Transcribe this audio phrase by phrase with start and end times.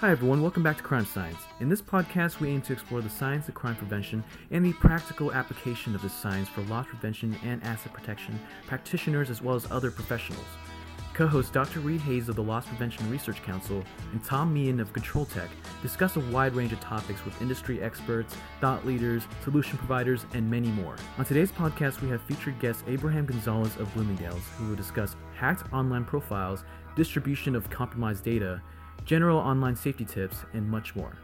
[0.00, 0.42] Hi, everyone.
[0.42, 1.40] Welcome back to Crime Science.
[1.58, 5.32] In this podcast, we aim to explore the science of crime prevention and the practical
[5.32, 8.38] application of this science for loss prevention and asset protection
[8.68, 10.46] practitioners as well as other professionals.
[11.14, 11.80] Co hosts Dr.
[11.80, 13.82] Reed Hayes of the Loss Prevention Research Council
[14.12, 15.48] and Tom Meehan of ControlTek
[15.82, 20.68] discuss a wide range of topics with industry experts, thought leaders, solution providers, and many
[20.68, 20.94] more.
[21.18, 25.72] On today's podcast, we have featured guest Abraham Gonzalez of Bloomingdale's, who will discuss hacked
[25.72, 26.62] online profiles,
[26.94, 28.62] distribution of compromised data,
[29.04, 31.16] general online safety tips, and much more.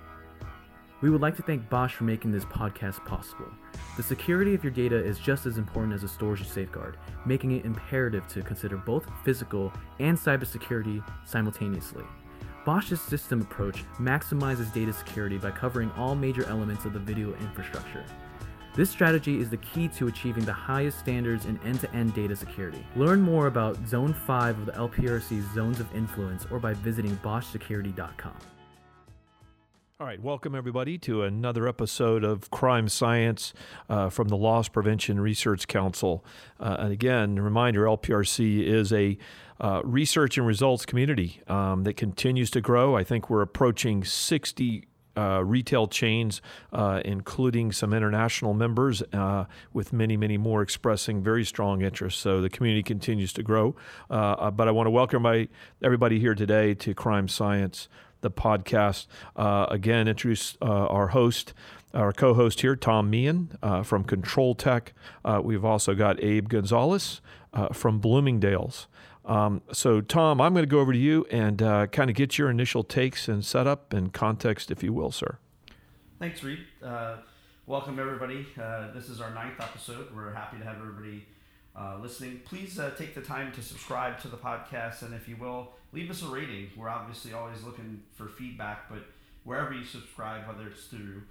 [1.01, 3.51] We would like to thank Bosch for making this podcast possible.
[3.97, 7.67] The security of your data is just as important as the storage safeguard, making it
[7.67, 12.05] imperative to consider both physical and cybersecurity simultaneously.
[12.65, 18.05] Bosch's system approach maximizes data security by covering all major elements of the video infrastructure.
[18.77, 22.35] This strategy is the key to achieving the highest standards in end to end data
[22.35, 22.85] security.
[22.97, 28.37] Learn more about Zone 5 of the LPRC's Zones of Influence or by visiting BoschSecurity.com.
[30.01, 33.55] All right, welcome everybody to another episode of Crime Science
[33.89, 36.25] uh, from the Loss Prevention Research Council.
[36.59, 39.17] Uh, and again, reminder LPRC is a
[39.61, 42.97] uh, research and results community um, that continues to grow.
[42.97, 44.83] I think we're approaching 60
[45.17, 51.45] uh, retail chains, uh, including some international members, uh, with many, many more expressing very
[51.45, 52.21] strong interest.
[52.21, 53.77] So the community continues to grow.
[54.11, 55.49] Uh, uh, but I want to welcome my,
[55.83, 57.89] everybody here today to Crime Science,
[58.21, 59.07] the podcast.
[59.37, 61.55] Uh, again, introduce our host.
[61.93, 64.89] Our co-host here, Tom Meehan from ControlTek.
[65.45, 67.21] we've also got Abe Gonzalez
[67.73, 68.89] from Bloomingdale's.
[69.25, 72.37] Um, so, Tom, I'm going to go over to you and uh, kind of get
[72.37, 75.39] your initial takes and setup and context, if you will, sir.
[76.19, 76.61] Thanks, Reed.
[76.83, 77.17] Uh,
[77.67, 78.47] welcome, everybody.
[78.61, 80.09] Uh, this is our ninth episode.
[80.15, 81.27] We're happy to have everybody
[81.75, 82.41] uh, listening.
[82.45, 86.11] Please uh, take the time to subscribe to the podcast, and if you will, leave
[86.11, 86.69] us a rating.
[86.77, 89.05] We're obviously always looking for feedback, but
[89.45, 91.23] wherever you subscribe, whether it's through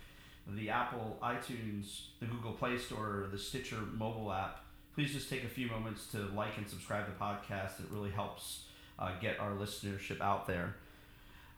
[0.48, 4.63] the Apple iTunes, the Google Play Store, or the Stitcher mobile app,
[4.96, 7.80] please just take a few moments to like and subscribe to the podcast.
[7.80, 8.66] It really helps
[9.00, 10.76] uh, get our listenership out there.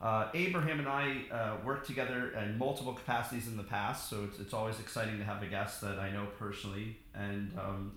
[0.00, 4.38] Uh, Abraham and I uh, worked together in multiple capacities in the past, so it's,
[4.38, 6.98] it's always exciting to have a guest that I know personally.
[7.14, 7.92] And um,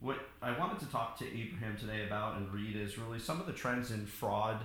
[0.00, 3.46] what I wanted to talk to Abraham today about and Reed is really some of
[3.46, 4.60] the trends in fraud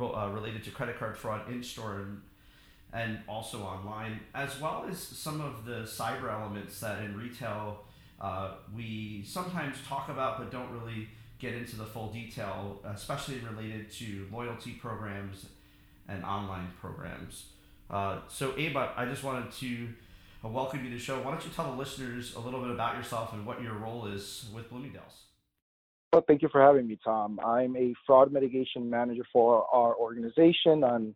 [0.00, 2.22] uh, related to credit card fraud in store and,
[2.92, 7.84] and also online, as well as some of the cyber elements that in retail
[8.24, 11.08] uh, we sometimes talk about but don't really
[11.38, 15.44] get into the full detail, especially related to loyalty programs
[16.08, 17.48] and online programs.
[17.90, 19.88] Uh, so, Abe, I just wanted to
[20.42, 21.20] uh, welcome you to the show.
[21.20, 24.06] Why don't you tell the listeners a little bit about yourself and what your role
[24.06, 25.24] is with Bloomingdale's?
[26.14, 27.38] Well, thank you for having me, Tom.
[27.44, 30.82] I'm a fraud mitigation manager for our organization.
[30.82, 31.14] I'm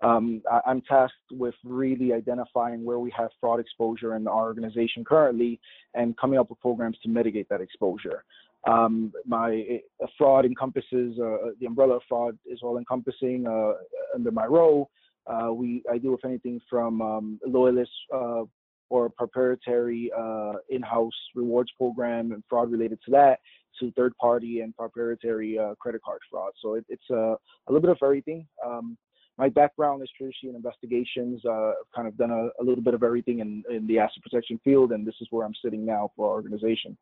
[0.00, 5.04] um, I, am tasked with really identifying where we have fraud exposure in our organization
[5.04, 5.60] currently
[5.94, 8.24] and coming up with programs to mitigate that exposure.
[8.66, 9.80] Um, my
[10.16, 13.72] fraud encompasses uh, the umbrella of fraud is all encompassing uh,
[14.14, 14.90] under my role.
[15.26, 18.44] Uh, we I deal with anything from um, Loyallists uh,
[18.90, 23.38] or proprietary uh, in-house rewards program and fraud related to that
[23.78, 26.52] to third-party and proprietary uh, credit card fraud.
[26.60, 27.36] So it, it's a
[27.68, 28.46] little bit of everything.
[28.64, 28.96] Um,
[29.38, 31.42] my background is traditionally in investigations.
[31.44, 34.22] Uh, I've kind of done a, a, little bit of everything in, in the asset
[34.22, 36.96] protection field, and this is where I'm sitting now for our organization.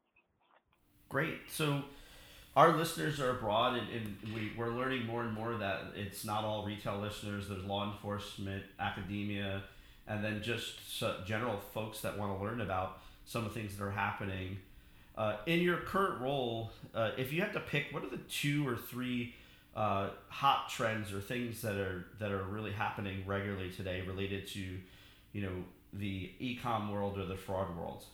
[1.09, 1.39] Great.
[1.49, 1.83] So
[2.55, 6.45] our listeners are abroad, and, and we, we're learning more and more that it's not
[6.45, 7.49] all retail listeners.
[7.49, 9.63] There's law enforcement, academia,
[10.07, 10.75] and then just
[11.25, 14.59] general folks that want to learn about some of the things that are happening.
[15.17, 18.69] Uh, in your current role, uh, if you had to pick, what are the two
[18.69, 19.35] or three
[19.77, 24.79] uh, hot trends or things that are that are really happening regularly today related to
[25.33, 28.05] you know the e-com world or the fraud world?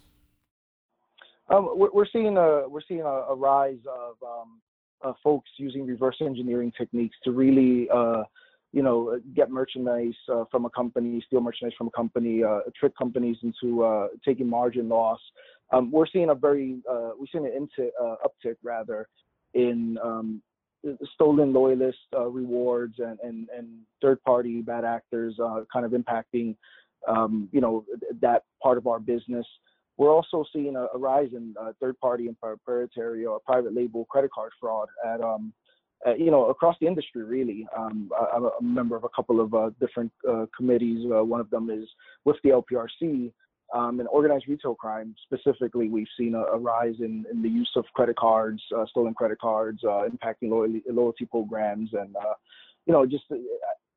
[1.49, 4.61] Um, we're, seeing a we're seeing a, a rise of um,
[5.05, 8.25] uh, folks using reverse engineering techniques to really uh,
[8.73, 12.97] you know get merchandise uh, from a company steal merchandise from a company uh, trick
[12.97, 15.21] companies into uh, taking margin loss.
[15.73, 17.69] Um, we're seeing a very we're seeing an
[18.25, 19.09] uptick rather
[19.55, 20.43] in um,
[21.15, 23.69] stolen Loyallist uh, rewards and, and, and
[24.01, 26.57] third party bad actors uh, kind of impacting
[27.09, 27.85] um, you know
[28.21, 29.47] that part of our business.
[29.97, 34.05] We're also seeing a, a rise in uh, third party and proprietary or private label
[34.07, 35.53] credit card fraud at um,
[36.17, 37.67] you know across the industry really.
[37.77, 41.07] Um, I, am a member of a couple of uh, different uh, committees.
[41.07, 41.89] Uh, one of them is
[42.25, 43.33] with the LPRC
[43.73, 47.71] um, in organized retail crime specifically, we've seen a, a rise in, in, the use
[47.77, 52.35] of credit cards, uh, stolen credit cards, uh, impacting loyalty, loyalty, programs, and uh,
[52.87, 53.37] you know, just uh,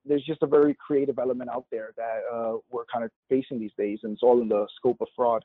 [0.06, 3.74] there's just a very creative element out there that uh, we're kind of facing these
[3.78, 5.44] days, and it's all in the scope of fraud.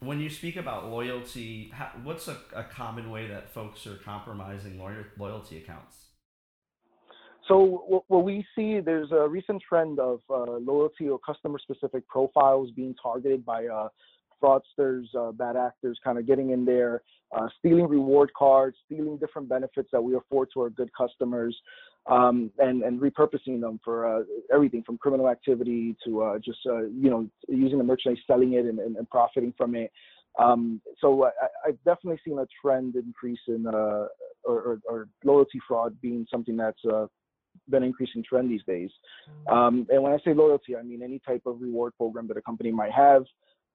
[0.00, 4.80] When you speak about loyalty, how, what's a, a common way that folks are compromising
[5.18, 6.09] loyalty accounts?
[7.50, 12.94] So what we see, there's a recent trend of uh, loyalty or customer-specific profiles being
[13.02, 13.88] targeted by uh,
[14.40, 17.02] fraudsters, uh, bad actors, kind of getting in there,
[17.36, 21.56] uh, stealing reward cards, stealing different benefits that we afford to our good customers,
[22.06, 24.22] um, and and repurposing them for uh,
[24.54, 28.78] everything from criminal activity to uh, just you know using the merchandise, selling it, and,
[28.78, 29.90] and, and profiting from it.
[30.38, 31.30] Um, so I,
[31.66, 34.08] have definitely seen a trend increase in or,
[34.44, 36.80] or, or, loyalty fraud being something that's
[37.68, 38.90] been increasing trend these days.
[39.50, 42.42] Um, and when I say loyalty, I mean any type of reward program that a
[42.42, 43.24] company might have.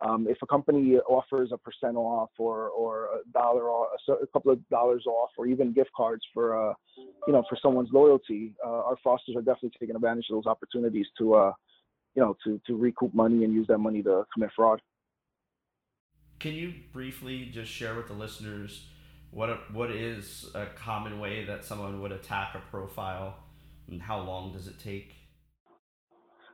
[0.02, 4.52] Um, if a company offers a percent off or or a dollar off, a couple
[4.52, 6.74] of dollars off, or even gift cards for uh,
[7.28, 11.06] you know for someone's loyalty, uh, our fosters are definitely taking advantage of those opportunities
[11.18, 11.52] to uh,
[12.14, 14.82] you know to to recoup money and use that money to commit fraud.
[16.40, 18.88] Can you briefly just share with the listeners
[19.32, 23.38] what a, what is a common way that someone would attack a profile,
[23.90, 25.14] and how long does it take?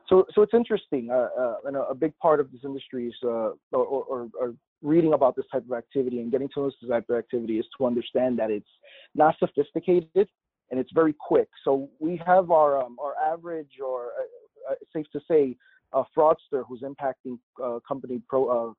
[0.08, 1.10] So, so it's interesting.
[1.10, 4.54] Uh, uh, and a, a, big part of this industry is, uh, or, or, or,
[4.82, 7.66] reading about this type of activity and getting to know this type of activity is
[7.78, 8.68] to understand that it's
[9.14, 10.28] not sophisticated
[10.72, 11.48] and it's very quick.
[11.64, 15.56] So we have our um, our average, or uh, uh, safe to say,
[15.92, 18.74] a fraudster who's impacting uh, company pro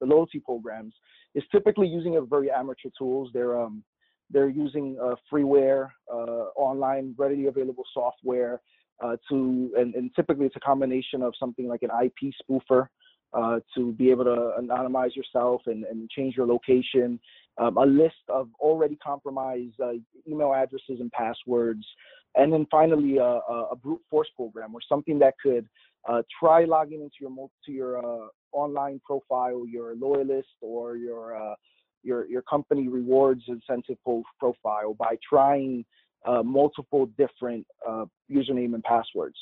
[0.00, 0.92] the loyalty programs
[1.34, 3.30] is typically using a very amateur tools.
[3.32, 3.84] They're um,
[4.34, 4.98] they're using
[5.32, 5.88] freeware,
[6.56, 8.60] online, readily available software
[9.02, 12.86] uh, to, and, and, typically it's a combination of something like an IP spoofer
[13.32, 17.18] uh, to be able to anonymize yourself and, and change your location,
[17.58, 19.92] um, a list of already compromised uh,
[20.28, 21.84] email addresses and passwords,
[22.36, 23.22] and then finally a,
[23.70, 25.68] a, brute force program or something that could
[26.08, 31.54] uh, try logging into your to your uh, online profile, your Loyallist or your uh,
[32.04, 33.96] your your company rewards incentive
[34.38, 35.84] profile by trying
[36.26, 39.36] uh, multiple different uh, username and passwords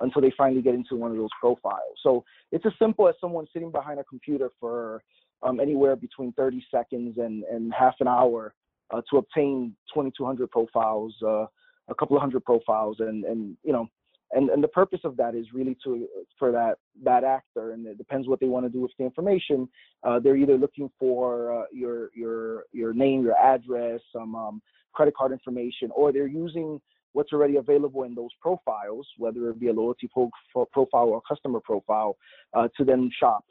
[0.00, 1.96] until they finally get into one of those profiles.
[2.02, 5.02] So it's as simple as someone sitting behind a computer for
[5.42, 8.54] um, anywhere between 30 seconds and, and half an hour
[8.92, 11.46] uh, to obtain 2,200 profiles, uh,
[11.88, 13.86] a couple of hundred profiles, and and you know,
[14.32, 16.08] and and the purpose of that is really to
[16.38, 19.68] for that that actor, and it depends what they want to do with the information.
[20.02, 24.62] Uh, they're either looking for uh, your your your name, your address, some um,
[24.92, 26.80] credit card information, or they're using
[27.12, 31.60] what's already available in those profiles, whether it be a loyalty pro- profile or customer
[31.60, 32.16] profile,
[32.54, 33.44] uh, to then shop.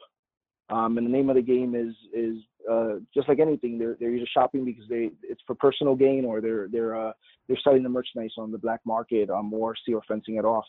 [0.72, 2.38] Um, and the name of the game is is
[2.70, 3.78] uh, just like anything.
[3.78, 7.12] They're they're either shopping because they it's for personal gain, or they're they're uh,
[7.46, 10.64] they're selling the merchandise on the black market, um, or or fencing it off.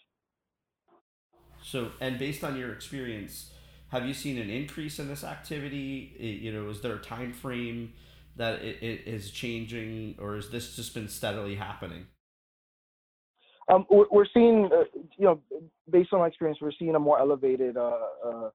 [1.62, 3.52] So, and based on your experience,
[3.90, 6.40] have you seen an increase in this activity?
[6.42, 7.94] You know, is there a time frame?
[8.36, 12.08] that it, it is changing, or is this just been steadily happening?
[13.70, 14.84] Um, we're seeing, uh,
[15.18, 15.40] you know,
[15.90, 18.50] based on my experience, we're seeing a more elevated uh, uh,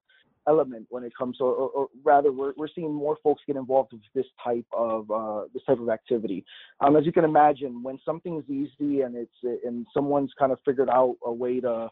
[0.48, 3.92] element when it comes to, or, or, rather, we're, we're seeing more folks get involved
[3.92, 6.44] with this type of uh, this type of activity.
[6.80, 10.58] Um, as you can imagine, when something is easy and it's and someone's kind of
[10.64, 11.88] figured out a way to uh,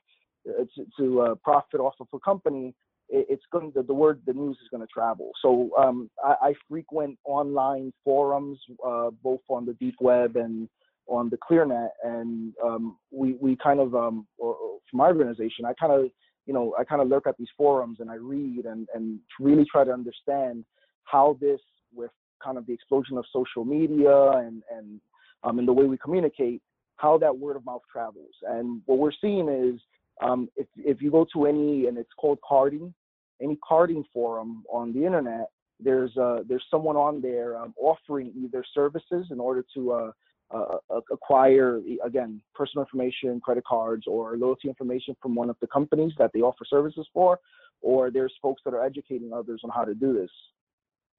[0.47, 2.75] to, to uh, profit off of a company,
[3.09, 6.55] it's going to the word the news is going to travel so um, I, I,
[6.69, 10.69] frequent online forums uh, both on the deep web and
[11.07, 15.65] on the clearnet and um, we we kind of um, or, or from my organization
[15.65, 16.11] i kind of
[16.47, 19.65] you know i kind of lurk at these forums and i read and and really
[19.71, 20.65] try to understand
[21.05, 21.61] how this
[21.95, 22.11] with
[22.43, 25.01] kind of the explosion of social media and and
[25.45, 26.61] um, and the way we communicate
[26.97, 28.35] how that word of mouth travels.
[28.49, 29.81] And what we're seeing is
[30.23, 32.93] um, if, if you go to any, and it's called carding,
[33.41, 38.65] any carding forum on the internet, there's uh, there's someone on there um, offering either
[38.73, 40.11] services in order to uh,
[40.55, 40.77] uh,
[41.11, 46.31] acquire again personal information, credit cards, or loyalty information from one of the companies that
[46.33, 47.39] they offer services for,
[47.83, 50.31] or there's folks that are educating others on how to do this.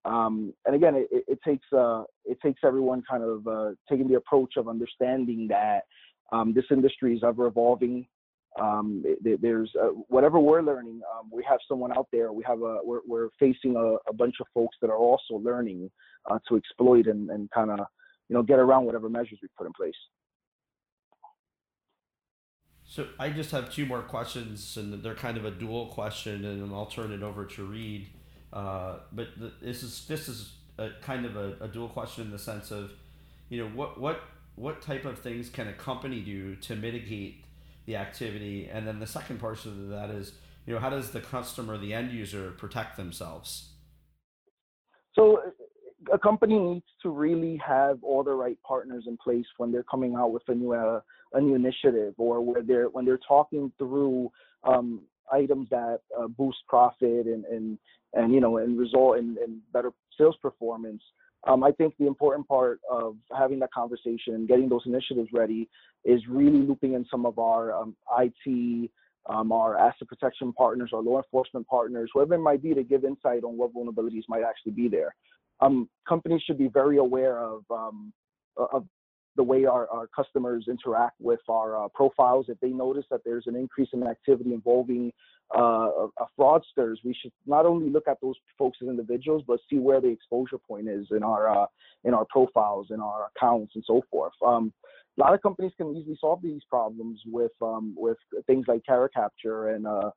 [0.05, 4.15] Um, and again, it, it takes uh, it takes everyone kind of uh, taking the
[4.15, 5.81] approach of understanding that
[6.31, 8.07] um, this industry is ever evolving
[8.59, 9.03] um,
[9.41, 13.01] there's uh, whatever we're learning um, we have someone out there we have a we're,
[13.07, 15.89] we're facing a, a, bunch of folks that are also learning
[16.29, 17.79] uh, to exploit and, and kind of
[18.29, 19.95] you know get around whatever measures we put in place.
[22.89, 26.73] So i just have two more questions and they're kind of a dual question and
[26.73, 28.07] i'll turn it over to Reed.
[28.53, 29.27] Uh, but
[29.61, 32.91] this is this is a kind of a, a dual question in the sense of
[33.49, 34.21] you know what what
[34.55, 37.43] what type of things can a company do to mitigate
[37.85, 40.33] the activity, and then the second part of that is
[40.65, 43.69] you know how does the customer, the end user, protect themselves?
[45.13, 45.41] So
[46.13, 50.15] a company needs to really have all the right partners in place when they're coming
[50.15, 51.01] out with a new uh,
[51.33, 54.31] a new initiative or where they're when they're talking through
[54.63, 57.77] um, items that uh, boost profit and and
[58.13, 61.01] and you know and result in, in better sales performance.
[61.47, 65.69] Um, I think the important part of having that conversation and getting those initiatives ready
[66.03, 68.89] is really looping in some of our um, IT,
[69.29, 73.05] um, our asset protection partners, our law enforcement partners, whoever it might be, to give
[73.05, 75.15] insight on what vulnerabilities might actually be there.
[75.59, 78.13] Um, companies should be very aware of um,
[78.55, 78.85] of
[79.37, 82.47] the way our, our customers interact with our uh, profiles.
[82.49, 85.13] If they notice that there's an increase in activity involving
[85.55, 85.89] uh,
[86.37, 90.07] fraudsters, we should not only look at those folks as individuals, but see where the
[90.07, 91.67] exposure point is in our uh,
[92.03, 94.33] in our profiles, in our accounts, and so forth.
[94.45, 94.73] Um,
[95.17, 99.21] a lot of companies can easily solve these problems with um, with things like character
[99.21, 100.11] capture and uh,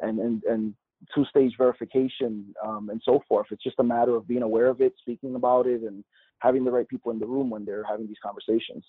[0.00, 0.74] and and and
[1.14, 3.46] two-stage verification um, and so forth.
[3.50, 6.04] It's just a matter of being aware of it, speaking about it, and
[6.38, 8.84] having the right people in the room when they're having these conversations.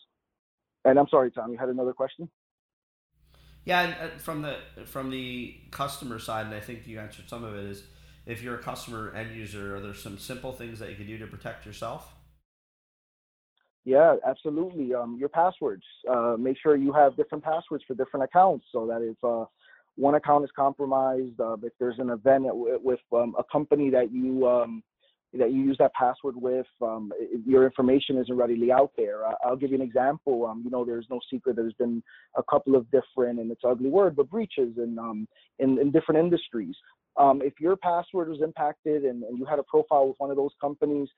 [0.86, 2.30] And I'm sorry, Tom, you had another question.
[3.66, 7.44] Yeah, and uh, from the from the customer side, and I think you answered some
[7.44, 7.66] of it.
[7.66, 7.84] Is
[8.26, 11.18] if you're a customer end user, are there some simple things that you can do
[11.18, 12.14] to protect yourself?
[13.84, 14.94] Yeah, absolutely.
[14.94, 15.84] Um, your passwords.
[16.10, 19.46] Uh, make sure you have different passwords for different accounts, so that if uh,
[19.98, 24.48] one account is compromised, uh, if there's an event with um, a company that you
[24.48, 24.84] um,
[25.34, 27.12] that you use that password with, um,
[27.46, 29.22] your information isn't readily out there.
[29.46, 30.46] I'll give you an example.
[30.46, 31.58] Um, you know, there's no secret.
[31.58, 32.02] There's been
[32.38, 35.28] a couple of different, and it's an ugly word, but breaches in um,
[35.60, 36.76] in, in different industries.
[37.20, 40.52] If your password was impacted and, and you had a profile with one of those
[40.62, 41.10] companies,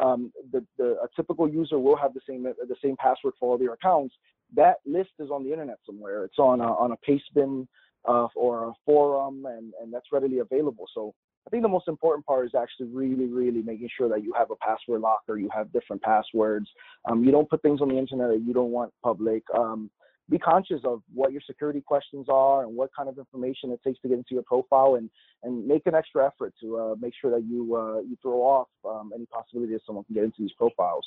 [0.00, 3.58] um, the, the a typical user will have the same the same password for all
[3.58, 4.14] their accounts.
[4.54, 6.24] That list is on the internet somewhere.
[6.24, 7.66] It's on a, on a pastebin
[8.06, 10.86] uh, or a forum, and, and that's readily available.
[10.94, 11.14] So
[11.46, 14.50] I think the most important part is actually really, really making sure that you have
[14.50, 16.68] a password locker, you have different passwords.
[17.08, 19.42] Um, you don't put things on the internet that you don't want public.
[19.56, 19.90] Um,
[20.28, 24.00] be conscious of what your security questions are and what kind of information it takes
[24.00, 25.08] to get into your profile, and
[25.44, 28.68] and make an extra effort to uh, make sure that you uh, you throw off
[28.84, 31.06] um, any possibility that someone can get into these profiles.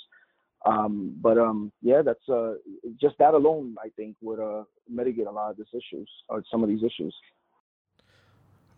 [0.66, 2.56] Um, but um, yeah, that's uh,
[3.00, 6.64] just that alone, I think, would uh, mitigate a lot of these issues or some
[6.64, 7.16] of these issues.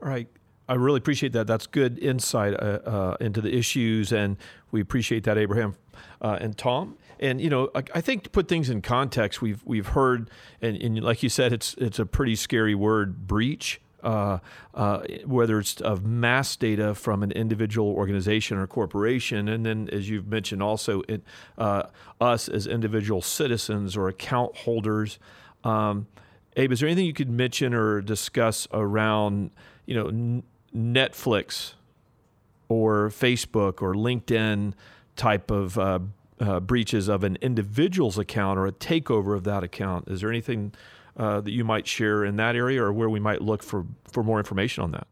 [0.01, 0.27] All right.
[0.69, 1.47] I really appreciate that.
[1.47, 4.37] That's good insight uh, uh, into the issues, and
[4.71, 5.75] we appreciate that, Abraham
[6.21, 6.97] uh, and Tom.
[7.19, 10.29] And you know, I, I, think to put things in context, we've we've heard,
[10.61, 14.39] and, and, like you said, it's it's a pretty scary word, breach uh,
[14.73, 20.09] uh, whether it's of mass data from an individual organization or corporation, and then, as
[20.09, 21.01] you've mentioned, also
[21.57, 21.83] uh,
[22.19, 25.19] us as individual citizens or account holders.
[25.63, 26.07] Um,
[26.57, 29.51] Abe, is there anything you could mention or discuss around,
[29.85, 30.43] you know, n-
[30.75, 31.73] Netflix
[32.67, 34.73] or Facebook or LinkedIn
[35.15, 35.99] type of uh,
[36.39, 40.07] uh, breaches of an individual's account or a takeover of that account?
[40.07, 40.73] Is there anything
[41.17, 44.23] uh, that you might share in that area or where we might look for, for
[44.23, 45.07] more information on that?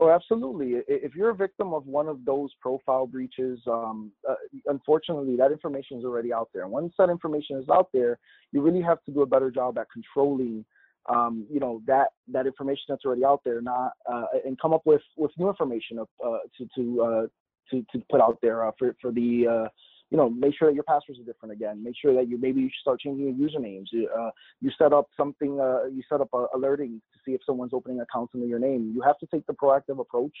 [0.00, 0.80] Oh, absolutely.
[0.86, 4.34] If you're a victim of one of those profile breaches, um, uh,
[4.66, 6.68] unfortunately, that information is already out there.
[6.68, 8.18] Once that information is out there,
[8.52, 10.64] you really have to do a better job at controlling,
[11.08, 14.82] um, you know, that that information that's already out there, not uh, and come up
[14.84, 17.26] with with new information of, uh, to to uh,
[17.70, 19.68] to to put out there uh, for for the
[20.10, 21.82] you know, make sure that your passwords are different again.
[21.82, 23.86] Make sure that you maybe you start changing your usernames.
[23.92, 25.60] You, uh, you set up something.
[25.60, 28.92] Uh, you set up alerting to see if someone's opening accounts under your name.
[28.94, 30.34] You have to take the proactive approach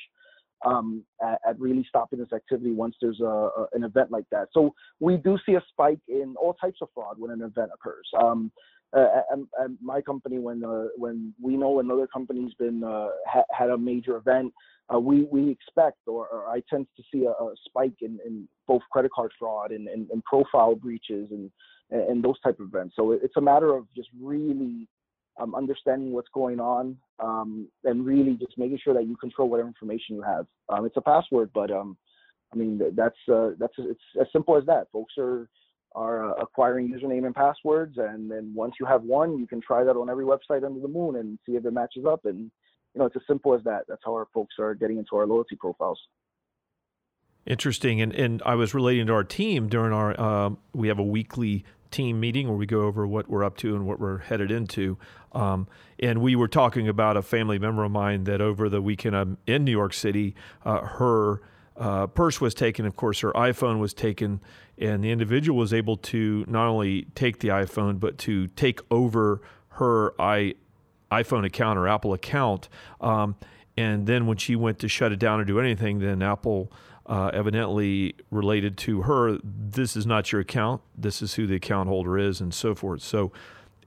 [0.64, 4.48] um, at, at, really stopping this activity once there's a, a, an event like that.
[4.52, 8.08] So we do see a spike in all types of fraud when an event occurs.
[8.20, 8.50] Um,
[8.96, 13.44] uh, at, at, my company, when uh, when we know another company's been uh, ha-
[13.52, 14.52] had a major event,
[14.92, 18.48] uh, we we expect or, or, I tend to see a, a spike in, in,
[18.66, 21.50] both credit card fraud and, and, and, profile breaches and
[21.90, 22.94] and those type of events.
[22.96, 24.88] So it's a matter of just really
[25.40, 29.68] um, understanding what's going on um, and really just making sure that you control whatever
[29.68, 30.46] information you have.
[30.68, 31.96] Um, it's a password, but um,
[32.52, 34.88] I mean that's uh, that's it's as simple as that.
[34.92, 35.48] Folks are
[35.98, 39.84] are uh, acquiring username and passwords, and then once you have one, you can try
[39.84, 42.50] that on every website under the moon and see if it matches up and
[42.94, 43.84] you know, it's as simple as that.
[43.88, 46.00] That's how our folks are getting into our loyalty profiles.
[47.46, 48.00] Interesting.
[48.00, 51.64] And and I was relating to our team during our uh, we have a weekly
[51.90, 54.98] team meeting where we go over what we're up to and what we're headed into.
[55.32, 55.66] Um,
[55.98, 59.38] and we were talking about a family member of mine that over the weekend um,
[59.46, 61.40] in New York City, uh, her
[61.78, 62.84] uh, purse was taken.
[62.84, 64.40] Of course, her iPhone was taken,
[64.76, 69.40] and the individual was able to not only take the iPhone but to take over
[69.70, 70.54] her i
[71.10, 72.68] iPhone account or Apple account.
[73.00, 73.36] Um,
[73.78, 76.70] and then when she went to shut it down or do anything, then Apple
[77.06, 80.82] uh, evidently related to her, this is not your account.
[80.96, 83.02] This is who the account holder is, and so forth.
[83.02, 83.32] So,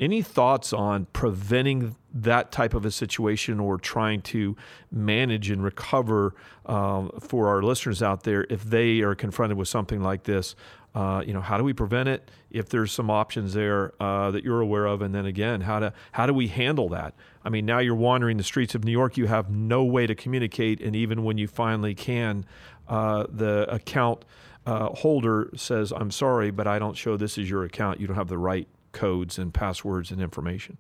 [0.02, 4.58] any thoughts on preventing that type of a situation or trying to
[4.92, 6.34] manage and recover
[6.66, 10.56] um, for our listeners out there if they are confronted with something like this?
[10.94, 12.30] Uh, you know, how do we prevent it?
[12.50, 15.94] If there's some options there uh, that you're aware of, and then again, how to
[16.12, 17.14] how do we handle that?
[17.46, 19.16] I mean, now you're wandering the streets of New York.
[19.16, 22.46] You have no way to communicate, and even when you finally can,
[22.90, 24.26] uh, the account
[24.66, 28.02] uh, holder says, "I'm sorry, but I don't show this is your account.
[28.02, 30.78] You don't have the right codes and passwords and information."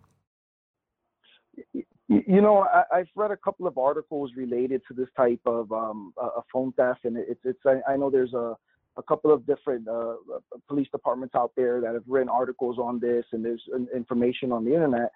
[2.08, 6.14] You know, I, have read a couple of articles related to this type of um,
[6.18, 8.56] a phone theft, and it's it's I, I know there's a
[8.98, 13.00] a couple of different uh, uh, police departments out there that have written articles on
[13.00, 13.64] this, and there's
[13.96, 15.12] information on the internet.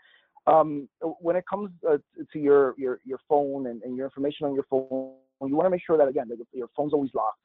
[0.47, 1.97] Um, when it comes uh,
[2.31, 5.71] to your your your phone and, and, your information on your phone, you want to
[5.71, 7.39] make sure that again that your phone's always locked.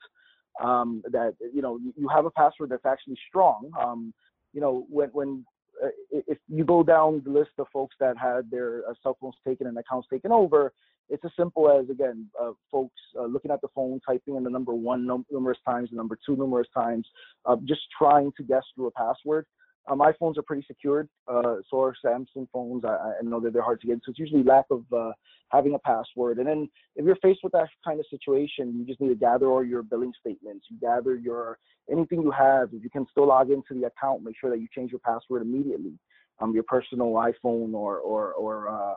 [0.62, 3.70] Um, that you know you have a password that's actually strong.
[3.80, 4.12] Um,
[4.52, 5.44] you know when when
[5.82, 9.34] uh, if you go down the list of folks that had their uh, cell phones
[9.46, 10.72] taken and accounts taken over,
[11.10, 14.50] it's as simple as again, uh, folks uh, looking at the phone, typing in the
[14.50, 17.06] number one num- numerous times, the number two numerous times,
[17.46, 19.44] uh, just trying to guess through a password.
[19.88, 21.08] Uh, my phones are pretty secured.
[21.26, 22.84] Uh, so are Samsung phones.
[22.84, 23.98] I, I, know that they're hard to get.
[24.04, 25.12] So it's usually lack of uh,
[25.48, 26.38] having a password.
[26.38, 29.46] And then if you're faced with that kind of situation, you just need to gather
[29.46, 30.66] all your billing statements.
[30.70, 31.58] You gather your
[31.90, 32.68] anything you have.
[32.72, 35.42] If you can still log into the account, make sure that you change your password
[35.42, 35.98] immediately.
[36.40, 38.96] Um, your personal iPhone or or or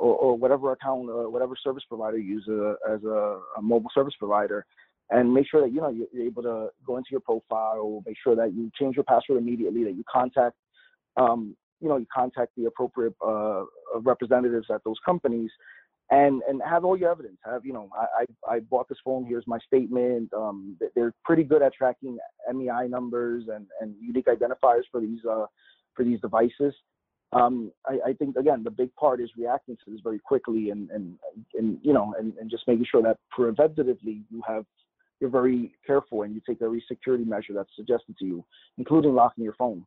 [0.00, 3.90] or, or whatever account, uh, whatever service provider you use uh, as a, a, mobile
[3.94, 4.64] service provider,
[5.10, 7.78] and make sure that you know you're able to go into your profile.
[7.78, 9.84] or Make sure that you change your password immediately.
[9.84, 10.56] That you contact,
[11.16, 13.64] um, you know, you contact the appropriate uh,
[14.00, 15.50] representatives at those companies,
[16.10, 17.38] and and have all your evidence.
[17.44, 19.24] Have you know, I I, I bought this phone.
[19.24, 20.32] Here's my statement.
[20.32, 22.18] Um, they're pretty good at tracking
[22.52, 25.46] MEI numbers and and unique identifiers for these uh,
[25.94, 26.74] for these devices
[27.32, 30.90] um, I, I, think again the big part is reacting to this very quickly and
[30.90, 31.14] and
[31.54, 34.64] and you know and, and just making sure that preventatively you have
[35.20, 38.44] you're very careful and you take every security measure that's suggested to you,
[38.78, 39.84] including locking your phone.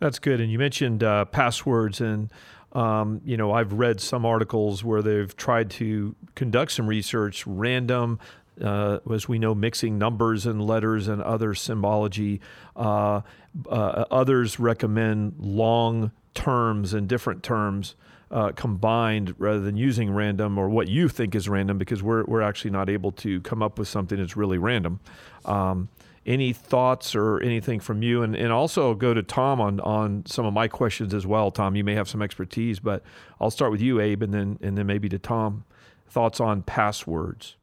[0.00, 0.40] That's good.
[0.40, 2.30] And you mentioned uh, passwords, and
[2.72, 8.20] um, you know I've read some articles where they've tried to conduct some research, random
[8.62, 12.40] uh, as we know, mixing numbers and letters and other symbology.
[12.76, 13.20] Uh,
[13.68, 17.94] uh, others recommend long terms and different terms
[18.30, 22.42] uh, combined rather than using random or what you think is random because we're, we're
[22.42, 25.00] actually not able to come up with something that's really random.
[25.44, 25.88] Um,
[26.26, 28.22] any thoughts or anything from you?
[28.22, 31.50] And, and also go to Tom on, on some of my questions as well.
[31.50, 33.02] Tom, you may have some expertise, but
[33.40, 35.64] I'll start with you, Abe, and then, and then maybe to Tom.
[36.06, 37.56] Thoughts on passwords?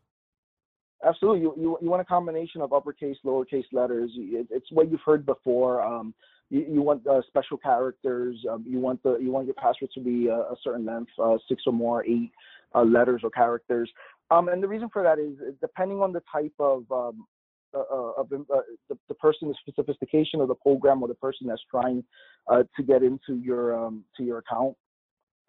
[1.05, 1.41] Absolutely.
[1.41, 4.09] You, you, you want a combination of uppercase, lowercase letters.
[4.15, 5.83] It, it's what you've heard before.
[5.83, 6.15] Um,
[6.49, 8.37] you, you, want uh, special characters.
[8.49, 11.37] Um, you want the you want your password to be a, a certain length, uh,
[11.47, 12.31] six or more, eight
[12.73, 13.89] uh, letters or characters.
[14.31, 17.25] Um, and the reason for that is depending on the type of um,
[17.75, 21.15] uh, uh, of the, uh, the, the person, the sophistication of the program, or the
[21.15, 22.03] person that's trying
[22.49, 24.75] to get into your um, to your account.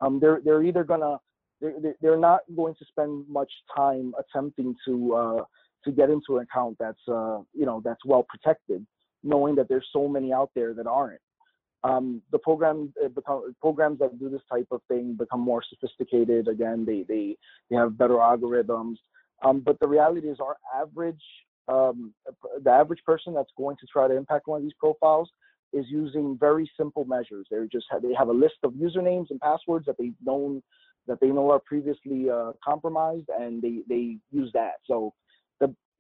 [0.01, 1.19] Um, they're they're either gonna
[1.61, 5.45] they're, they're not going to spend much time attempting to uh,
[5.85, 8.85] to get into an account that's uh, you know that's well protected,
[9.27, 11.21] knowing that there's so many out there that aren't.
[11.85, 16.49] Um, the program become, programs that do this type of thing become more sophisticated.
[16.49, 17.37] Again, they they
[17.71, 18.97] they have better algorithms.
[19.45, 21.23] Um, but the reality is, our average
[21.69, 22.15] um,
[22.63, 25.29] the average person that's going to try to impact one of these profiles
[25.73, 27.47] is using very simple measures.
[27.51, 30.63] They just have, they have a list of usernames and passwords that they've known
[31.07, 34.75] that they know are previously uh, compromised, and they they use that.
[34.87, 35.13] So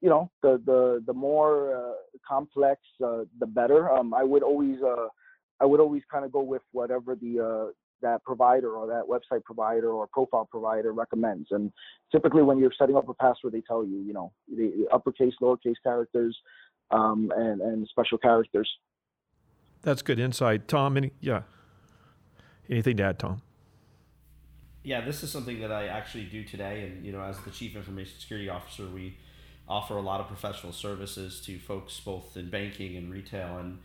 [0.06, 1.94] you know the the the more uh,
[2.26, 3.90] complex, uh, the better.
[3.90, 5.08] Um, I would always uh,
[5.60, 9.42] I would always kind of go with whatever the uh, that provider or that website
[9.42, 11.48] provider or profile provider recommends.
[11.50, 11.72] And
[12.12, 15.74] typically, when you're setting up a password, they tell you, you know, the uppercase, lowercase
[15.82, 16.38] characters,
[16.92, 18.70] um, and and special characters.
[19.82, 20.96] That's good insight, Tom.
[20.96, 21.42] Any yeah.
[22.70, 23.42] Anything to add, Tom?
[24.86, 26.84] yeah, this is something that I actually do today.
[26.84, 29.18] And, you know, as the Chief Information Security Officer, we
[29.68, 33.58] offer a lot of professional services to folks both in banking and retail.
[33.58, 33.78] And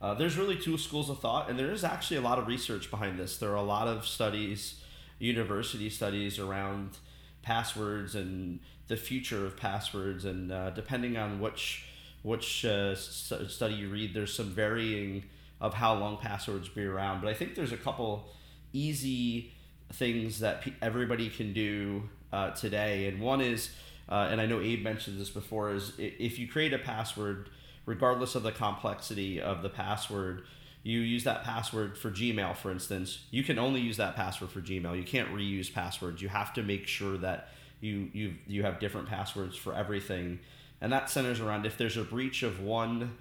[0.00, 2.90] uh, there's really two schools of thought, and there is actually a lot of research
[2.90, 3.36] behind this.
[3.36, 4.80] There are a lot of studies,
[5.18, 6.98] university studies around
[7.42, 10.24] passwords and the future of passwords.
[10.24, 11.86] And uh, depending on which,
[12.22, 15.24] which uh, study you read, there's some varying
[15.60, 17.20] of how long passwords be around.
[17.22, 18.28] But I think there's a couple
[18.72, 19.52] easy
[19.92, 23.70] things that everybody can do uh, today, and one is,
[24.08, 27.50] uh, and I know Abe mentioned this before, is if you create a password,
[27.86, 30.44] regardless of the complexity of the password,
[30.82, 34.60] you use that password for Gmail, for instance, you can only use that password for
[34.60, 34.96] Gmail.
[34.96, 36.22] You can't reuse passwords.
[36.22, 37.48] You have to make sure that
[37.80, 40.38] you you you have different passwords for everything,
[40.80, 43.16] and that centers around if there's a breach of one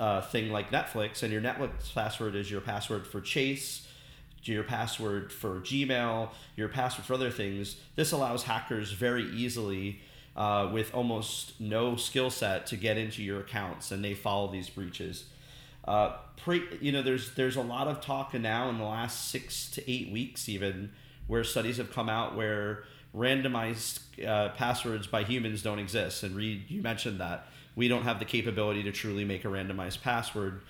[0.00, 3.86] uh, thing like Netflix, and your Netflix password is your password for Chase,
[4.44, 7.76] your password for Gmail, your password for other things.
[7.96, 10.00] This allows hackers very easily.
[10.36, 14.70] Uh, with almost no skill set to get into your accounts, and they follow these
[14.70, 15.24] breaches.
[15.84, 19.68] Uh, pre, you know, there's there's a lot of talk now in the last six
[19.70, 20.92] to eight weeks, even
[21.26, 22.84] where studies have come out where
[23.16, 26.22] randomized uh, passwords by humans don't exist.
[26.22, 30.02] And Reed, you mentioned that we don't have the capability to truly make a randomized
[30.02, 30.60] password.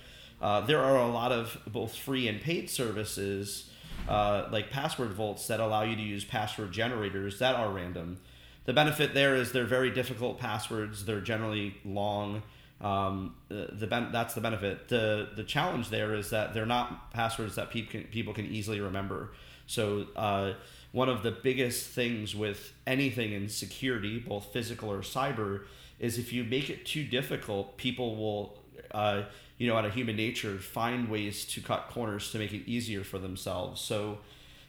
[0.41, 3.69] Uh, there are a lot of both free and paid services
[4.07, 8.17] uh, like password vaults that allow you to use password generators that are random.
[8.65, 11.05] The benefit there is they're very difficult passwords.
[11.05, 12.43] They're generally long
[12.81, 14.87] um, the, the ben- that's the benefit.
[14.87, 18.79] The the challenge there is that they're not passwords that people can, people can easily
[18.79, 19.31] remember.
[19.67, 20.53] So uh,
[20.91, 25.65] one of the biggest things with anything in security, both physical or cyber,
[25.99, 28.57] is if you make it too difficult, people will,
[28.91, 29.23] uh,
[29.57, 33.03] you know, out of human nature, find ways to cut corners to make it easier
[33.03, 33.81] for themselves.
[33.81, 34.19] So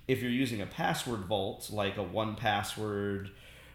[0.09, 3.31] if you're using a password vault like a 1Password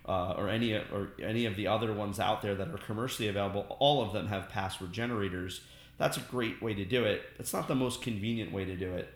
[0.08, 3.66] uh, or any or any of the other ones out there that are commercially available,
[3.80, 5.62] all of them have password generators.
[5.98, 7.24] That's a great way to do it.
[7.40, 9.14] It's not the most convenient way to do it.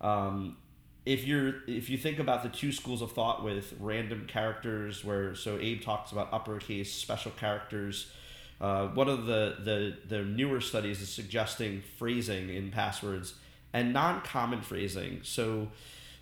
[0.00, 0.56] Um,
[1.04, 5.34] if you're if you think about the two schools of thought with random characters, where
[5.34, 8.10] so Abe talks about uppercase special characters.
[8.62, 13.34] Uh, one of the, the the newer studies is suggesting phrasing in passwords
[13.72, 15.18] and non-common phrasing.
[15.24, 15.68] So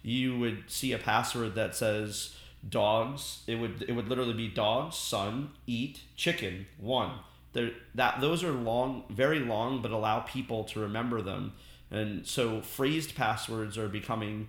[0.02, 2.34] you would see a password that says
[2.66, 3.42] dogs.
[3.46, 7.12] It would it would literally be dogs, sun, eat, chicken, one.
[7.52, 11.52] There that those are long, very long, but allow people to remember them.
[11.90, 14.48] And so phrased passwords are becoming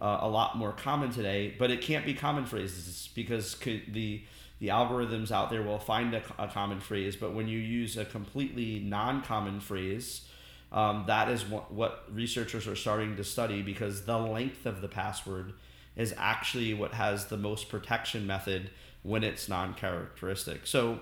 [0.00, 1.56] uh, a lot more common today.
[1.58, 4.22] But it can't be common phrases because the
[4.62, 7.16] the algorithms out there will find a, a common phrase.
[7.16, 10.28] But when you use a completely non-common phrase,
[10.70, 14.86] um, that is what, what researchers are starting to study because the length of the
[14.86, 15.54] password
[15.96, 18.70] is actually what has the most protection method
[19.02, 20.64] when it's non-characteristic.
[20.64, 21.00] So,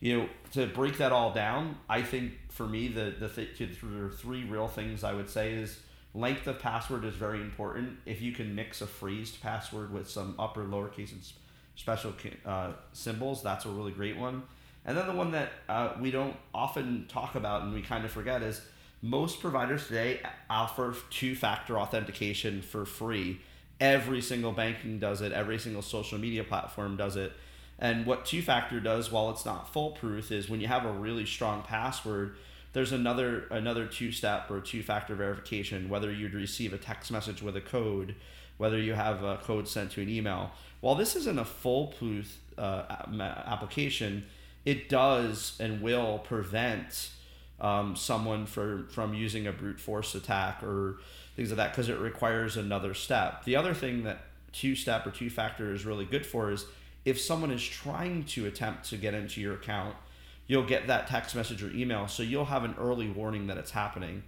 [0.00, 4.08] you know, to break that all down, I think for me the the th- are
[4.08, 5.80] three real things I would say is
[6.14, 7.98] length of password is very important.
[8.06, 11.22] If you can mix a phrased password with some upper lowercase and
[11.76, 12.12] special
[12.44, 14.42] uh, symbols, that's a really great one.
[14.84, 18.10] And then the one that uh, we don't often talk about and we kind of
[18.10, 18.60] forget is
[19.02, 23.40] most providers today offer two-factor authentication for free
[23.80, 25.32] Every single banking does it.
[25.32, 27.32] Every single social media platform does it.
[27.78, 31.26] And what two factor does, while it's not foolproof, is when you have a really
[31.26, 32.36] strong password,
[32.72, 35.90] there's another another two step or two factor verification.
[35.90, 38.14] Whether you'd receive a text message with a code,
[38.58, 40.50] whether you have a code sent to an email.
[40.80, 42.84] While this isn't a foolproof uh,
[43.20, 44.24] application,
[44.64, 47.10] it does and will prevent
[47.60, 50.98] um, someone for from using a brute force attack or
[51.36, 53.44] things like that because it requires another step.
[53.44, 54.20] The other thing that
[54.52, 56.66] two step or two factor is really good for is
[57.04, 59.94] if someone is trying to attempt to get into your account,
[60.46, 63.70] you'll get that text message or email, so you'll have an early warning that it's
[63.70, 64.22] happening.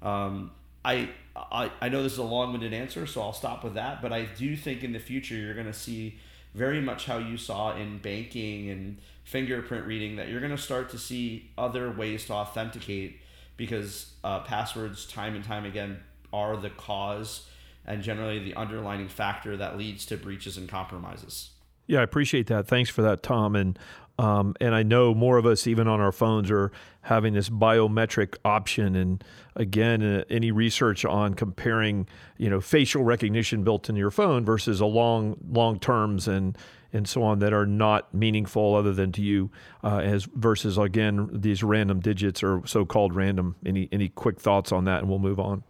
[0.00, 0.52] Um,
[0.84, 1.10] I,
[1.50, 4.02] I I know this is a long-winded answer, so I'll stop with that.
[4.02, 6.18] But I do think in the future you're going to see
[6.54, 10.90] very much how you saw in banking and fingerprint reading that you're going to start
[10.90, 13.20] to see other ways to authenticate
[13.56, 16.00] because uh, passwords time and time again
[16.32, 17.46] are the cause
[17.86, 21.50] and generally the underlining factor that leads to breaches and compromises.
[21.86, 22.66] Yeah, I appreciate that.
[22.66, 23.56] Thanks for that, Tom.
[23.56, 23.78] And
[24.20, 28.36] um, and I know more of us, even on our phones, are having this biometric
[28.44, 28.94] option.
[28.94, 29.24] And
[29.56, 32.06] again, uh, any research on comparing,
[32.36, 36.58] you know, facial recognition built into your phone versus a long long terms and
[36.92, 39.50] and so on that are not meaningful other than to you,
[39.82, 43.56] uh, as versus again these random digits or so-called random.
[43.64, 45.64] Any any quick thoughts on that, and we'll move on.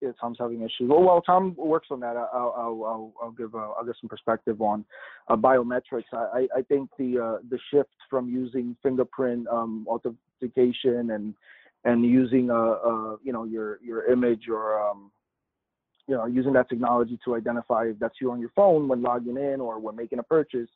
[0.00, 0.88] Yeah, Tom's having issues.
[0.88, 4.08] Well, while Tom works on that, I'll I'll, I'll, I'll give uh, I'll give some
[4.08, 4.84] perspective on
[5.32, 6.04] uh, biometrics.
[6.12, 11.34] I, I think the uh, the shift from using fingerprint um, authentication and
[11.84, 15.10] and using uh, uh you know your your image or um,
[16.06, 19.36] you know using that technology to identify if that's you on your phone when logging
[19.36, 20.68] in or when making a purchase.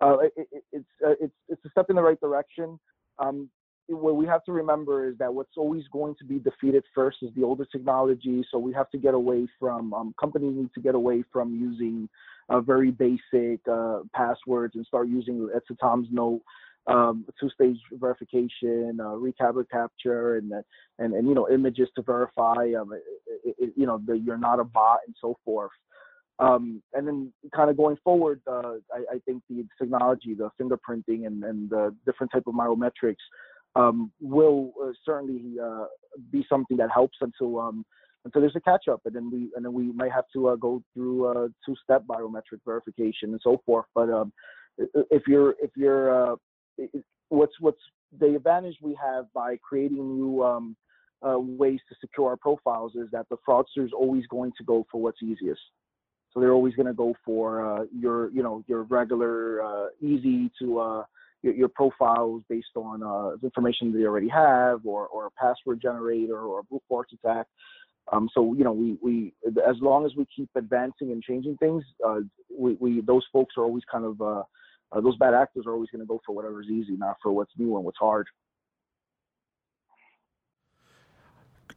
[0.00, 2.78] Uh, it, it, it's uh, it's it's a step in the right direction.
[3.18, 3.48] Um,
[3.86, 7.30] what we have to remember is that what's always going to be defeated first is
[7.34, 8.44] the older technology.
[8.50, 12.08] So we have to get away from um, companies need to get away from using
[12.50, 16.42] uh, very basic uh, passwords and start using, as to Tom's note,
[16.86, 20.52] um, two-stage verification, uh, recaps capture, and
[20.98, 22.92] and and you know images to verify, um,
[23.44, 25.70] it, it, you know that you're not a bot and so forth.
[26.40, 31.26] Um, and then kind of going forward, uh, I, I, think the technology, the fingerprinting
[31.26, 33.16] and, and the different type of biometrics
[33.76, 35.84] um, will uh, certainly uh,
[36.32, 37.58] be something that helps until
[38.24, 40.48] um, until there's a catch up, and then we and then we might have to
[40.48, 43.86] uh, go through uh, two step biometric verification and so forth.
[43.94, 44.32] But um,
[44.78, 46.36] if you're if you're uh,
[47.28, 47.80] what's what's
[48.18, 50.76] the advantage we have by creating new um,
[51.22, 55.00] ways to secure our profiles is that the fraudster is always going to go for
[55.00, 55.60] what's easiest.
[56.32, 60.50] So they're always going to go for uh, your, you know, your regular, uh, easy
[60.60, 61.04] to uh,
[61.42, 66.38] your, your, profiles based on uh, information they already have, or or a password generator,
[66.38, 67.46] or a brute force attack.
[68.12, 71.84] Um, so you know, we we as long as we keep advancing and changing things,
[72.06, 72.20] uh,
[72.56, 74.42] we, we those folks are always kind of uh,
[75.00, 77.76] those bad actors are always going to go for whatever's easy, not for what's new
[77.76, 78.26] and what's hard.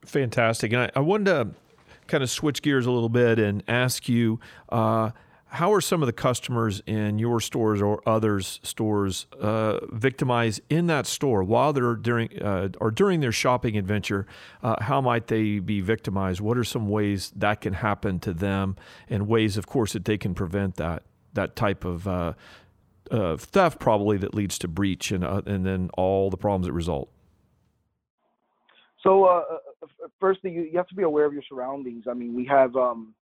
[0.05, 1.49] Fantastic, and I, I wanted to
[2.07, 5.11] kind of switch gears a little bit and ask you uh,
[5.53, 10.87] how are some of the customers in your stores or others stores uh, victimized in
[10.87, 14.25] that store while they're during uh, or during their shopping adventure?
[14.63, 16.41] Uh, how might they be victimized?
[16.41, 18.75] What are some ways that can happen to them,
[19.07, 22.33] and ways, of course, that they can prevent that that type of uh,
[23.11, 27.09] uh, theft, probably that leads to breach and and then all the problems that result.
[29.03, 29.59] So
[30.19, 32.05] firstly, you, you have to be aware of your surroundings.
[32.09, 33.13] I mean, we have, um,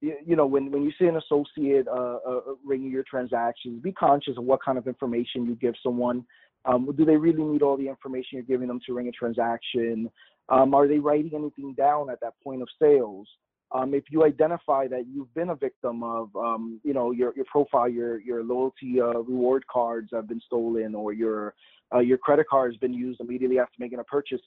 [0.00, 3.92] you, you know, when, when you see an associate uh, uh, ringing your transactions, be
[3.92, 6.24] conscious of what kind of information you give someone.
[6.64, 10.10] Um, do they really need all the information you're giving them to ring a transaction?
[10.48, 13.28] Um, are they writing anything down at that point of sales?
[13.72, 17.44] Um, if you identify that you've been a victim of, um, you know, your, your
[17.44, 21.54] profile, your your loyalty uh, reward cards have been stolen, or your
[21.94, 24.40] uh, your credit card has been used immediately after making a purchase,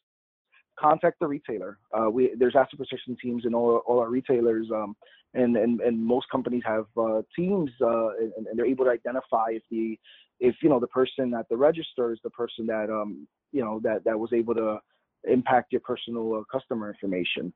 [0.80, 1.78] contact the retailer.
[1.98, 4.96] Uh, we there's asset protection teams in all, all our retailers, um,
[5.34, 9.48] and, and and most companies have uh, teams, uh, and, and, they're able to identify
[9.50, 9.98] if the
[10.40, 13.80] if you know the person at the register is the person that um you know
[13.84, 14.78] that that was able to
[15.26, 17.54] impact your personal uh, customer information.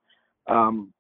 [0.48, 0.94] Um,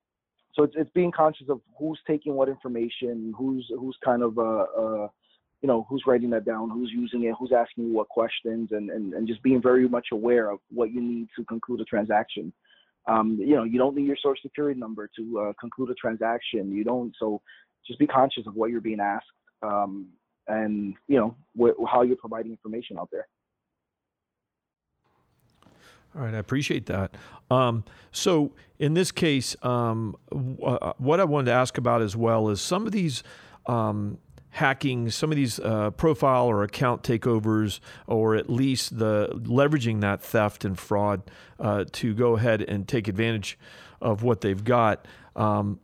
[0.53, 4.65] so it's, it's being conscious of who's taking what information, who's who's kind of uh,
[4.77, 5.08] uh
[5.67, 8.89] you know who's writing that down who's using it who's asking you what questions and,
[8.89, 12.53] and, and just being very much aware of what you need to conclude a transaction.
[13.06, 16.71] Um, you know you don't need your social security number to uh, conclude a transaction.
[16.71, 17.41] You don't so
[17.86, 19.25] just be conscious of what you're being asked
[19.62, 20.08] um,
[20.47, 23.27] and you know wh- how you're providing information out there.
[26.15, 27.13] All right, I appreciate that.
[27.51, 32.15] Um, so, in this case, um, w- uh, what I wanted to ask about as
[32.15, 33.21] well is some of these
[33.67, 34.17] um,
[34.51, 40.21] hacking some of these uh, profile or account takeovers, or at least the leveraging that
[40.21, 41.21] theft and fraud
[41.60, 43.57] uh, to go ahead and take advantage
[44.01, 45.05] of what they've got.
[45.36, 45.79] Um,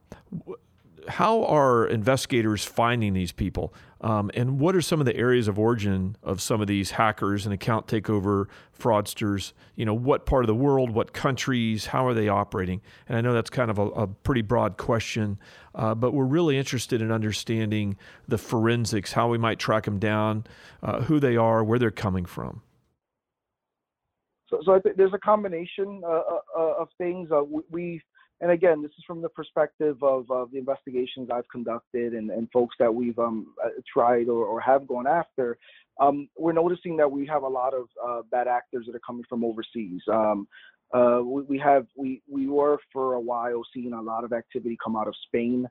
[1.07, 3.73] how are investigators finding these people?
[4.03, 7.45] Um, and what are some of the areas of origin of some of these hackers
[7.45, 9.53] and account takeover fraudsters?
[9.77, 12.81] You know, what part of the world, what countries, how are they operating?
[13.07, 15.39] And I know that's kind of a, a pretty broad question,
[15.73, 17.95] uh, but we're really interested in understanding
[18.27, 20.43] the forensics, how we might track them down,
[20.83, 22.61] uh, who they are, where they're coming from.
[24.49, 27.31] So, so I think there's a combination uh, uh, uh of things.
[27.31, 28.01] Uh, we
[28.43, 32.51] and again, this is from the perspective of, of the investigations I've conducted and, and
[32.51, 35.57] folks that we've um, uh, tried or, or, have gone after.
[36.01, 39.23] Um, we're noticing that we have a lot of uh, bad actors that are coming
[39.29, 40.01] from overseas.
[40.11, 40.45] Um,
[40.93, 44.77] uh, we, we, have we we were for a while seeing a lot of activity
[44.83, 45.65] come out of Spain,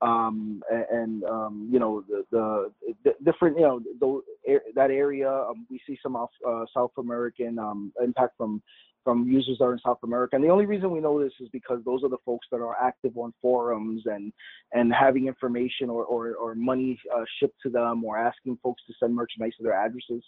[0.00, 2.72] um, and, and um, you know the, the,
[3.04, 5.30] the, different you know the, that area.
[5.30, 7.58] Um, we see some uh, South American
[8.02, 8.62] impact from
[9.08, 10.36] from users that are in South America.
[10.36, 12.76] And the only reason we know this is because those are the folks that are
[12.78, 14.34] active on forums and
[14.72, 18.92] and having information or or, or money uh, shipped to them or asking folks to
[19.00, 20.22] send merchandise to their addresses.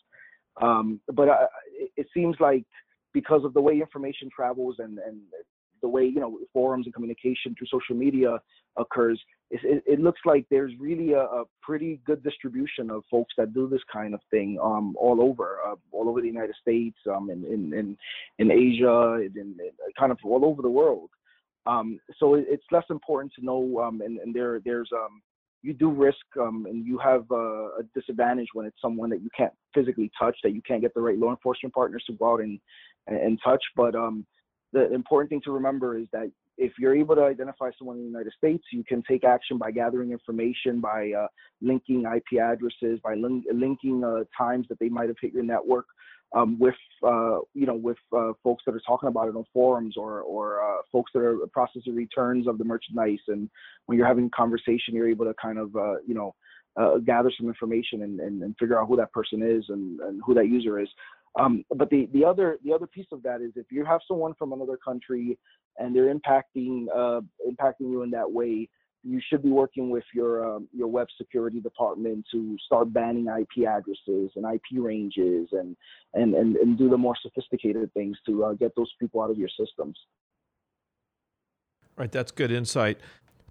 [0.63, 1.47] Um, but uh,
[1.79, 2.65] it, it seems like
[3.13, 5.19] because of the way information travels and and
[5.83, 8.39] the way you know forums and communication through social media
[8.77, 13.53] occurs, it, it looks like there's really a, a, pretty good distribution of folks that
[13.53, 17.31] do this kind of thing um, all over, uh, all over the United States, um,
[17.31, 17.97] in, in, in,
[18.39, 19.57] in Asia, in, in,
[19.99, 21.11] kind of all over the world.
[21.67, 25.21] Um, so it, it's less important to know, um, and, and there there's um,
[25.63, 29.53] you do risk um, and you have a disadvantage when it's someone that you can't
[29.75, 32.59] physically touch, that you can't get the right law enforcement partners to go out and,
[33.07, 33.63] and, and touch.
[33.77, 34.27] But um,
[34.73, 36.31] the important thing to remember is that
[36.61, 39.71] if you're able to identify someone in the United States, you can take action by
[39.71, 41.27] gathering information, by uh,
[41.63, 45.87] linking IP addresses, by link- linking uh, times that they might have hit your network
[46.37, 49.97] um, with, uh, you know, with uh, folks that are talking about it on forums
[49.97, 53.19] or, or uh, folks that are processing returns of the merchandise.
[53.29, 53.49] And
[53.87, 56.35] when you're having a conversation, you're able to kind of, uh, you know,
[57.05, 60.33] gather some information and, and, and, figure out who that person is and, and who
[60.35, 60.89] that user is.
[61.39, 64.35] Um, but the, the other the other piece of that is if you have someone
[64.35, 65.39] from another country
[65.79, 68.69] and they're impacting uh, impacting you in that way,
[69.05, 73.67] you should be working with your um, your web security department to start banning IP
[73.67, 75.77] addresses and IP ranges and
[76.15, 79.39] and and, and do the more sophisticated things to uh, get those people out of
[79.39, 79.97] your systems.
[81.97, 82.99] Right, that's good insight.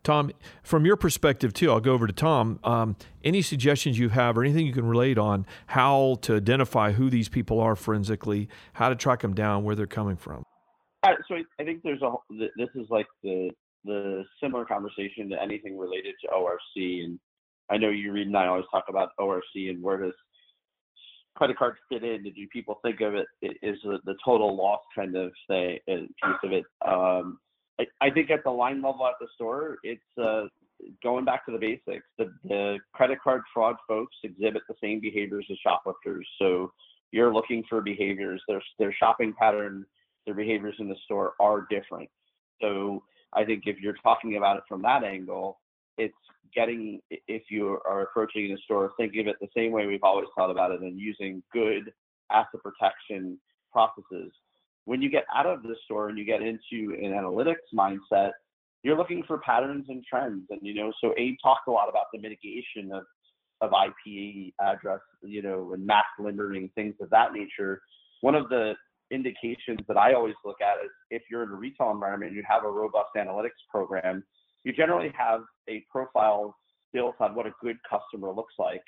[0.03, 0.31] Tom,
[0.63, 2.59] from your perspective too, I'll go over to Tom.
[2.63, 7.09] Um, any suggestions you have, or anything you can relate on how to identify who
[7.09, 10.43] these people are forensically, how to track them down, where they're coming from?
[11.03, 13.51] Uh, so I think there's a this is like the
[13.85, 17.19] the similar conversation to anything related to ORC, and
[17.69, 20.13] I know you Reed and I always talk about ORC and where does
[21.35, 22.23] credit card fit in?
[22.23, 26.65] Do people think of it as the total loss kind of say piece of it?
[26.85, 27.39] Um,
[28.01, 30.43] I, think at the line level at the store, it's uh,
[31.03, 32.05] going back to the basics.
[32.17, 36.27] The, the credit card fraud folks exhibit the same behaviors as shoplifters.
[36.39, 36.71] So
[37.11, 38.41] you're looking for behaviors.
[38.47, 39.85] Their their shopping pattern,
[40.25, 42.09] their behaviors in the store are different.
[42.61, 45.59] So I think if you're talking about it from that angle,
[45.97, 46.13] it's
[46.53, 50.27] getting if you are approaching the store, thinking of it the same way we've always
[50.35, 51.91] thought about it, and using good
[52.31, 53.39] asset protection
[53.71, 54.31] processes
[54.89, 58.32] when you get out of the store and you get into an analytics mindset,
[58.82, 60.47] you're looking for patterns and trends.
[60.49, 63.04] And you know, so Abe talked a lot about the mitigation of
[63.62, 67.84] of IP address, you know, and MAC limiting things of that nature.
[68.21, 68.73] One of the
[69.12, 72.43] indications that I always look at is if you're in a retail environment and you
[72.49, 74.23] have a robust analytics program,
[74.63, 76.56] you generally have a profile
[76.93, 78.84] built on what a good customer looks like,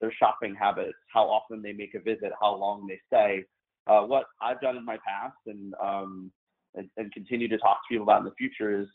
[0.00, 3.44] their shopping habits, how often they make a visit, how long they stay,
[3.86, 6.32] uh, what I've done in my past and, um,
[6.74, 8.88] and, and continue to talk to people about in the future is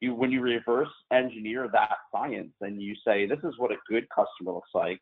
[0.00, 4.06] you when you reverse engineer that science and you say this is what a good
[4.10, 5.00] customer looks like,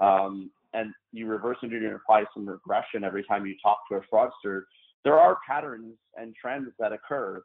[0.00, 4.00] um, and you reverse engineer and apply some regression every time you talk to a
[4.12, 4.62] fraudster,
[5.04, 7.42] there are patterns and trends that occur.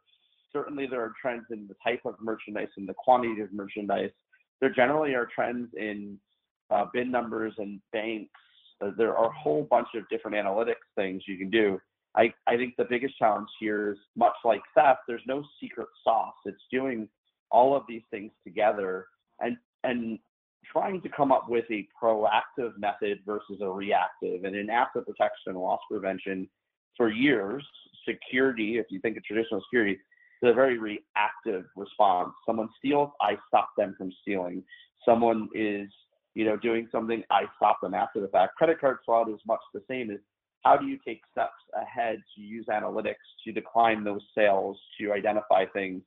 [0.52, 4.10] Certainly, there are trends in the type of merchandise and the quantity of merchandise.
[4.60, 6.18] There generally are trends in
[6.70, 8.30] uh, bin numbers and banks
[8.80, 11.78] Uh, there are a whole bunch of different analytics things you can do.
[12.16, 16.34] I, I think the biggest challenge here is much like theft, there's no secret sauce.
[16.44, 17.08] It's doing
[17.50, 19.06] all of these things together
[19.40, 20.18] and and
[20.72, 24.44] trying to come up with a proactive method versus a reactive.
[24.44, 26.48] And in asset protection and loss prevention,
[26.96, 27.64] for years,
[28.08, 32.32] security, if you think of traditional security, is a very reactive response.
[32.46, 34.62] Someone steals, I stop them from stealing.
[35.04, 35.88] Someone is
[36.34, 38.56] you know, doing something, I stop them after the fact.
[38.56, 40.18] Credit card fraud is much the same as
[40.64, 45.66] how do you take steps ahead to use analytics to decline those sales, to identify
[45.66, 46.02] things.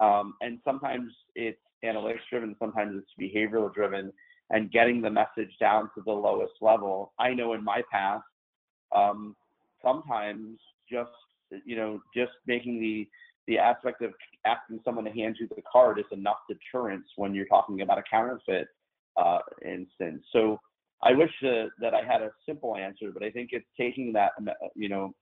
[0.00, 4.12] Um, and sometimes it's analytics driven, sometimes it's behavioral driven,
[4.50, 7.12] and getting the message down to the lowest level.
[7.18, 8.24] I know in my past,
[8.94, 9.36] um,
[9.82, 10.58] sometimes
[10.90, 11.10] just
[11.64, 13.08] you know just making the
[13.46, 14.12] the aspect of
[14.46, 18.02] asking someone to hand you the card is enough deterrence when you're talking about a
[18.08, 18.68] counterfeit
[19.16, 20.24] uh, instance.
[20.32, 20.58] So
[21.02, 24.32] I wish uh, that I had a simple answer, but I think it's taking that
[24.74, 25.14] you know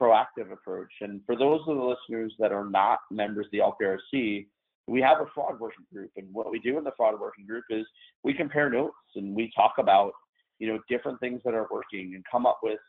[0.00, 0.92] proactive approach.
[1.00, 4.46] And for those of the listeners that are not members of the LPRC,
[4.88, 7.64] we have a fraud working group, and what we do in the fraud working group
[7.70, 7.86] is
[8.24, 10.12] we compare notes and we talk about
[10.58, 12.80] you know different things that are working and come up with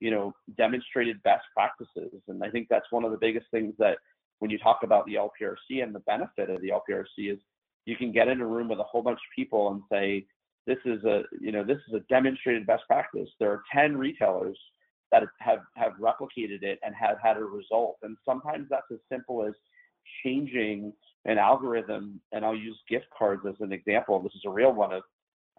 [0.00, 2.20] you know demonstrated best practices.
[2.28, 3.98] And I think that's one of the biggest things that
[4.40, 7.38] when you talk about the LPRC and the benefit of the LPRC is
[7.84, 10.26] you can get in a room with a whole bunch of people and say,
[10.66, 13.28] this is a, you know, this is a demonstrated best practice.
[13.40, 14.58] There are 10 retailers
[15.10, 17.96] that have, have replicated it and have had a result.
[18.02, 19.52] And sometimes that's as simple as
[20.24, 20.92] changing
[21.24, 22.20] an algorithm.
[22.30, 24.22] And I'll use gift cards as an example.
[24.22, 25.02] This is a real one of,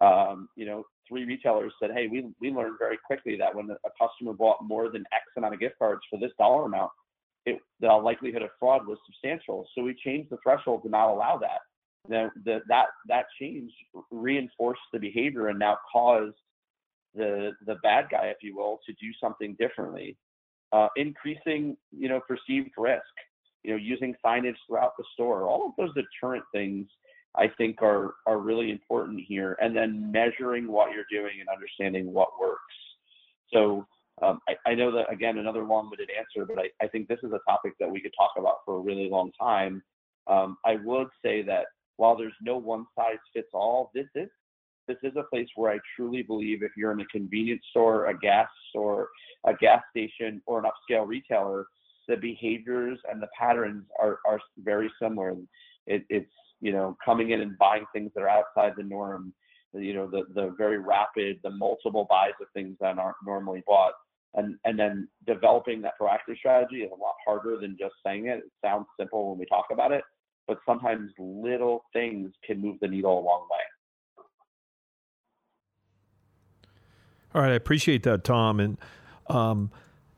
[0.00, 4.06] um, you know, three retailers said, hey, we, we learned very quickly that when a
[4.06, 6.90] customer bought more than X amount of gift cards for this dollar amount,
[7.44, 9.66] it, the likelihood of fraud was substantial.
[9.74, 11.60] So we changed the threshold to not allow that
[12.08, 13.72] the, the, that that change
[14.10, 16.36] reinforced the behavior and now caused
[17.14, 20.16] the the bad guy, if you will, to do something differently,
[20.72, 23.02] uh, increasing you know perceived risk,
[23.62, 26.86] you know using signage throughout the store, all of those deterrent things
[27.36, 32.12] I think are are really important here, and then measuring what you're doing and understanding
[32.12, 32.74] what works.
[33.52, 33.86] So
[34.22, 37.32] Um, I, I, know that again another long-winded answer, but I, I, think this is
[37.32, 39.82] a topic that we could talk about for a really long time.
[40.28, 41.66] Um, I would say that
[41.96, 44.28] while there's no one size fits all, this is
[44.86, 48.18] this is a place where I truly believe if you're in a convenience store, a
[48.18, 49.08] gas store,
[49.46, 51.66] a gas station, or an upscale retailer,
[52.06, 55.36] the behaviors and the patterns are, are very similar.
[55.86, 56.30] It, it's
[56.60, 59.32] you know coming in and buying things that are outside the norm.
[59.72, 63.94] You know the the very rapid, the multiple buys of things that aren't normally bought,
[64.34, 68.38] and and then developing that proactive strategy is a lot harder than just saying it.
[68.38, 70.04] It sounds simple when we talk about it,
[70.46, 73.58] but sometimes little things can move the needle a long way.
[77.34, 78.60] All right, I appreciate that, Tom.
[78.60, 78.78] And,
[79.26, 79.72] um,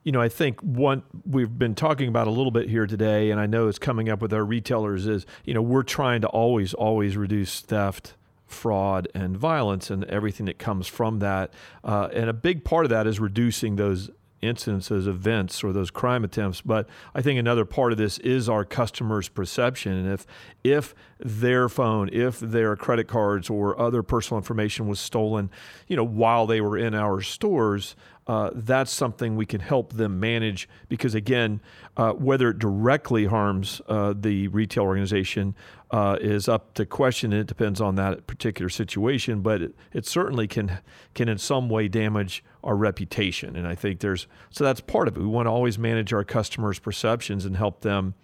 [0.04, 3.40] you know, I think what we've been talking about a little bit here today, and
[3.40, 6.74] I know it's coming up with our retailers is, you know, we're trying to always,
[6.74, 8.14] always reduce theft,
[8.46, 11.52] fraud, and violence and everything that comes from that.
[11.82, 14.10] Uh, and a big part of that is reducing those
[14.42, 16.60] incidences, events, or those crime attempts.
[16.60, 19.92] But I think another part of this is our customers' perception.
[19.92, 20.26] And if
[20.62, 25.50] if their phone, if their credit cards or other personal information was stolen,
[25.86, 27.96] you know, while they were in our stores,
[28.26, 31.60] uh, that's something we can help them manage because again,
[31.96, 35.54] uh, whether it directly harms uh, the retail organization
[35.92, 37.32] uh, is up to question.
[37.32, 40.80] It depends on that particular situation, but it, it, certainly can
[41.14, 43.54] can in some way damage our reputation.
[43.54, 45.20] And I think there's so that's part of it.
[45.20, 48.14] We want to always manage our customers' perceptions and help them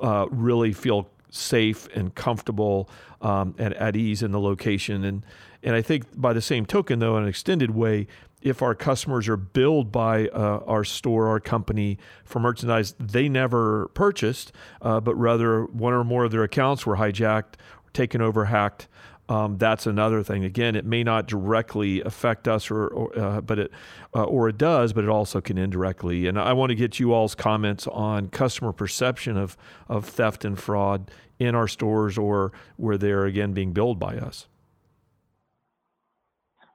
[0.00, 2.88] uh, really feel safe and comfortable
[3.20, 5.04] um, and at ease in the location.
[5.04, 5.22] And
[5.62, 8.06] and I think by the same token, though, in an extended way,
[8.44, 13.88] if our customers are billed by uh, our store, our company for merchandise they never
[13.94, 17.54] purchased, uh, but rather one or more of their accounts were hijacked,
[17.94, 18.86] taken over, hacked.
[19.26, 20.44] Um, that's another thing.
[20.44, 23.70] Again, it may not directly affect us, or, or uh, but it
[24.14, 26.26] uh, or it does, but it also can indirectly.
[26.26, 29.56] And I want to get you all's comments on customer perception of
[29.88, 34.46] of theft and fraud in our stores, or where they're again being billed by us.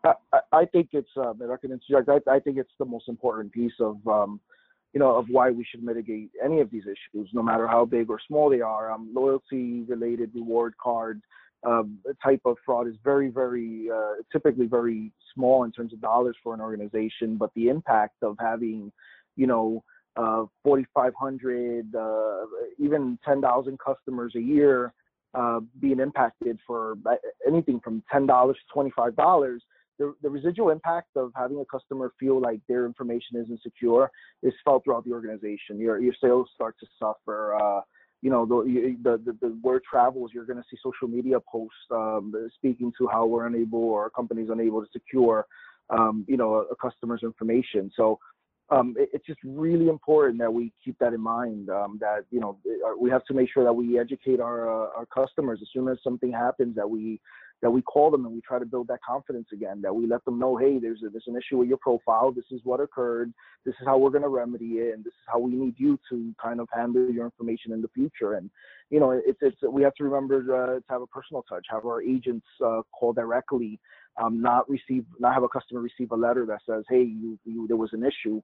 [0.03, 4.05] I, I think it's if I I, I think it's the most important piece of
[4.07, 4.39] um,
[4.93, 8.09] you know of why we should mitigate any of these issues, no matter how big
[8.09, 8.91] or small they are.
[8.91, 11.21] Um, loyalty related reward card
[11.65, 16.35] um, type of fraud is very very uh, typically very small in terms of dollars
[16.43, 18.91] for an organization, but the impact of having
[19.35, 19.83] you know
[20.15, 22.45] uh, 4,500, uh,
[22.77, 24.91] even 10,000 customers a year
[25.33, 27.15] uh, being impacted for uh,
[27.47, 29.59] anything from $10 to $25
[29.99, 34.09] the, the residual impact of having a customer feel like their information isn't secure
[34.41, 35.77] is felt throughout the organization.
[35.77, 37.55] Your your sales start to suffer.
[37.55, 37.81] Uh,
[38.21, 40.31] you know the, the, the the word travels.
[40.33, 44.09] You're going to see social media posts um, speaking to how we're unable or our
[44.09, 45.45] company's unable to secure,
[45.89, 47.89] um, you know, a, a, customer's information.
[47.95, 48.19] So
[48.71, 51.69] um, it, it's just really important that we keep that in mind.
[51.69, 52.57] Um, that you know
[52.99, 55.97] we have to make sure that we educate our uh, our customers as soon as
[56.03, 57.21] something happens that we
[57.61, 60.23] that we call them and we try to build that confidence again, that we let
[60.25, 62.31] them know, hey, there's, a, there's an issue with your profile.
[62.31, 63.33] This is what occurred.
[63.65, 64.93] This is how we're going to remedy it.
[64.93, 67.89] And this is how we need you to kind of handle your information in the
[67.89, 68.35] future.
[68.35, 68.49] And,
[68.89, 71.85] you know, it's, it's we have to remember uh, to have a personal touch, have
[71.85, 73.79] our agents uh, call directly,
[74.21, 77.67] um, not receive, not have a customer receive a letter that says, hey, you, you,
[77.67, 78.41] there was an issue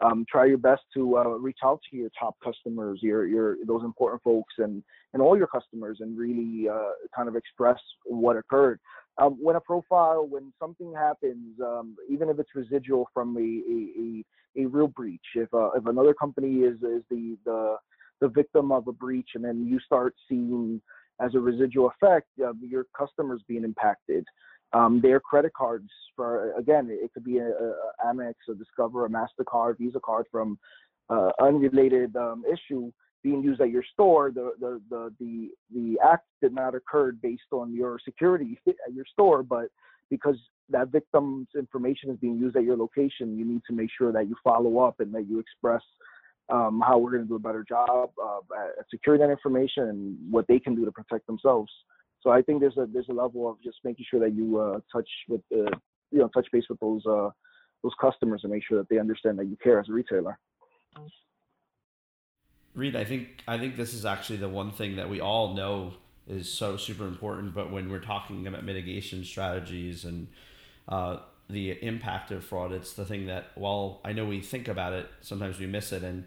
[0.00, 3.82] um, try your best to uh, reach out to your top customers, your your those
[3.82, 4.82] important folks, and
[5.12, 8.80] and all your customers, and really uh, kind of express what occurred.
[9.20, 14.62] Um, when a profile, when something happens, um, even if it's residual from a a,
[14.62, 17.76] a, a real breach, if uh, if another company is is the the
[18.20, 20.80] the victim of a breach, and then you start seeing
[21.20, 24.24] as a residual effect uh, your customers being impacted
[24.72, 27.74] um, their credit cards for again it could be a, a
[28.06, 30.58] Amex, a Discover, a Mastercard, Visa card from
[31.10, 32.92] uh, unrelated um, issue
[33.22, 34.30] being used at your store.
[34.30, 39.06] The, the the the the act did not occur based on your security at your
[39.12, 39.68] store, but
[40.10, 40.36] because
[40.70, 44.28] that victim's information is being used at your location, you need to make sure that
[44.28, 45.82] you follow up and that you express
[46.50, 48.38] um, how we're going to do a better job uh,
[48.78, 51.70] at securing that information and what they can do to protect themselves.
[52.20, 54.80] So I think there's a there's a level of just making sure that you uh,
[54.92, 57.30] touch with you know touch base with those uh,
[57.82, 60.38] those customers and make sure that they understand that you care as a retailer.
[62.74, 65.94] Reed, I think I think this is actually the one thing that we all know
[66.26, 67.54] is so super important.
[67.54, 70.28] But when we're talking about mitigation strategies and
[70.88, 74.92] uh, the impact of fraud, it's the thing that while I know we think about
[74.92, 76.02] it, sometimes we miss it.
[76.02, 76.24] And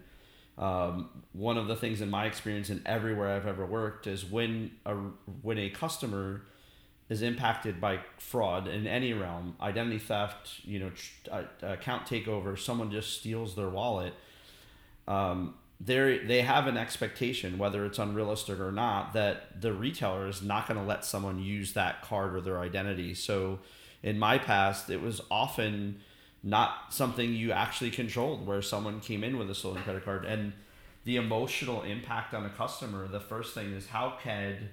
[0.58, 4.72] um, one of the things in my experience and everywhere I've ever worked is when
[4.84, 4.94] a
[5.42, 6.42] when a customer
[7.08, 12.58] is impacted by fraud in any realm, identity theft, you know, tr- uh, account takeover,
[12.58, 14.14] someone just steals their wallet.
[15.08, 20.42] Um, they they have an expectation, whether it's unrealistic or not, that the retailer is
[20.42, 23.14] not going to let someone use that card or their identity.
[23.14, 23.58] So,
[24.02, 26.00] in my past, it was often
[26.42, 30.52] not something you actually controlled, where someone came in with a stolen credit card and
[31.04, 33.06] the emotional impact on a customer.
[33.06, 34.70] The first thing is how can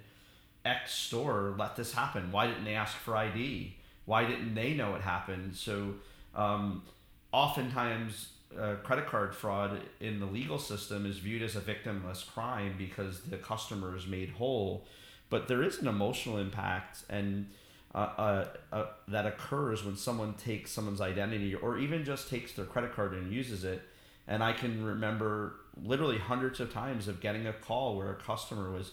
[0.65, 2.31] X store let this happen?
[2.31, 3.75] Why didn't they ask for ID?
[4.05, 5.55] Why didn't they know it happened?
[5.55, 5.95] So,
[6.35, 6.83] um,
[7.31, 12.73] oftentimes uh, credit card fraud in the legal system is viewed as a victimless crime
[12.77, 14.85] because the customer is made whole,
[15.29, 17.47] but there is an emotional impact and
[17.93, 22.65] uh, uh, uh, that occurs when someone takes someone's identity or even just takes their
[22.65, 23.81] credit card and uses it.
[24.27, 28.69] And I can remember literally hundreds of times of getting a call where a customer
[28.71, 28.91] was,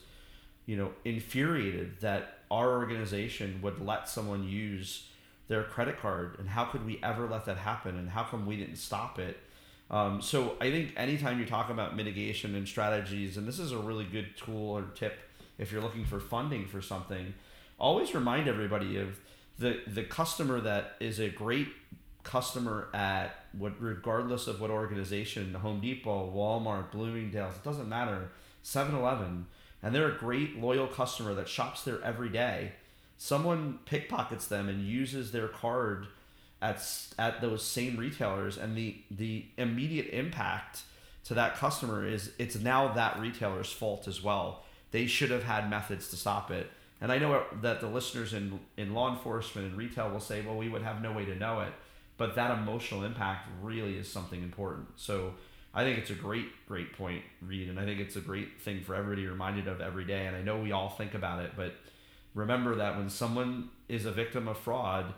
[0.64, 5.08] you know, infuriated that our organization would let someone use
[5.48, 6.36] their credit card.
[6.38, 7.98] And how could we ever let that happen?
[7.98, 9.36] And how come we didn't stop it?
[9.90, 13.78] Um, so I think anytime you talk about mitigation and strategies, and this is a
[13.78, 15.18] really good tool or tip
[15.58, 17.34] if you're looking for funding for something,
[17.78, 19.18] always remind everybody of
[19.58, 21.68] the the customer that is a great
[22.22, 28.30] customer at what regardless of what organization, Home Depot, Walmart, Bloomingdale's, it doesn't matter,
[28.64, 29.46] 7-Eleven,
[29.80, 32.72] and they're a great loyal customer that shops there every day.
[33.16, 36.08] Someone pickpockets them and uses their card
[36.60, 36.82] at
[37.18, 40.82] at those same retailers, and the the immediate impact
[41.24, 44.64] to that customer is it's now that retailer's fault as well.
[44.90, 46.70] They should have had methods to stop it.
[47.00, 50.56] And I know that the listeners in in law enforcement and retail will say, well,
[50.56, 51.72] we would have no way to know it,
[52.16, 54.88] but that emotional impact really is something important.
[54.96, 55.34] So.
[55.74, 58.82] I think it's a great, great point, Reed, and I think it's a great thing
[58.82, 60.24] for everybody reminded of every day.
[60.26, 61.74] And I know we all think about it, but
[62.34, 65.12] remember that when someone is a victim of fraud,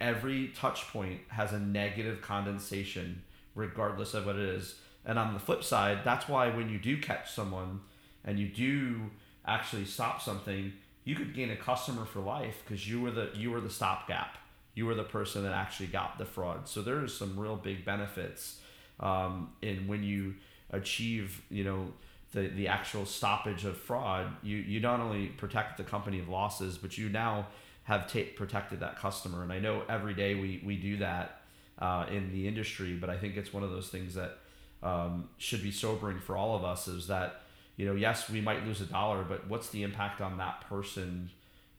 [0.00, 3.22] every touch point has a negative condensation
[3.54, 7.00] regardless of what it is and on the flip side that's why when you do
[7.00, 7.80] catch someone
[8.24, 9.10] and you do
[9.46, 10.72] actually stop something
[11.04, 14.38] you could gain a customer for life because you were the you were the stopgap
[14.74, 18.60] you were the person that actually got the fraud so there's some real big benefits
[19.00, 20.34] um, in when you
[20.70, 21.92] achieve you know
[22.32, 26.78] the, the actual stoppage of fraud you you not only protect the company of losses
[26.78, 27.46] but you now
[27.84, 29.42] have t- protected that customer.
[29.42, 31.42] And I know every day we, we do that
[31.78, 34.38] uh, in the industry, but I think it's one of those things that
[34.82, 37.42] um, should be sobering for all of us is that,
[37.76, 41.30] you know, yes, we might lose a dollar, but what's the impact on that person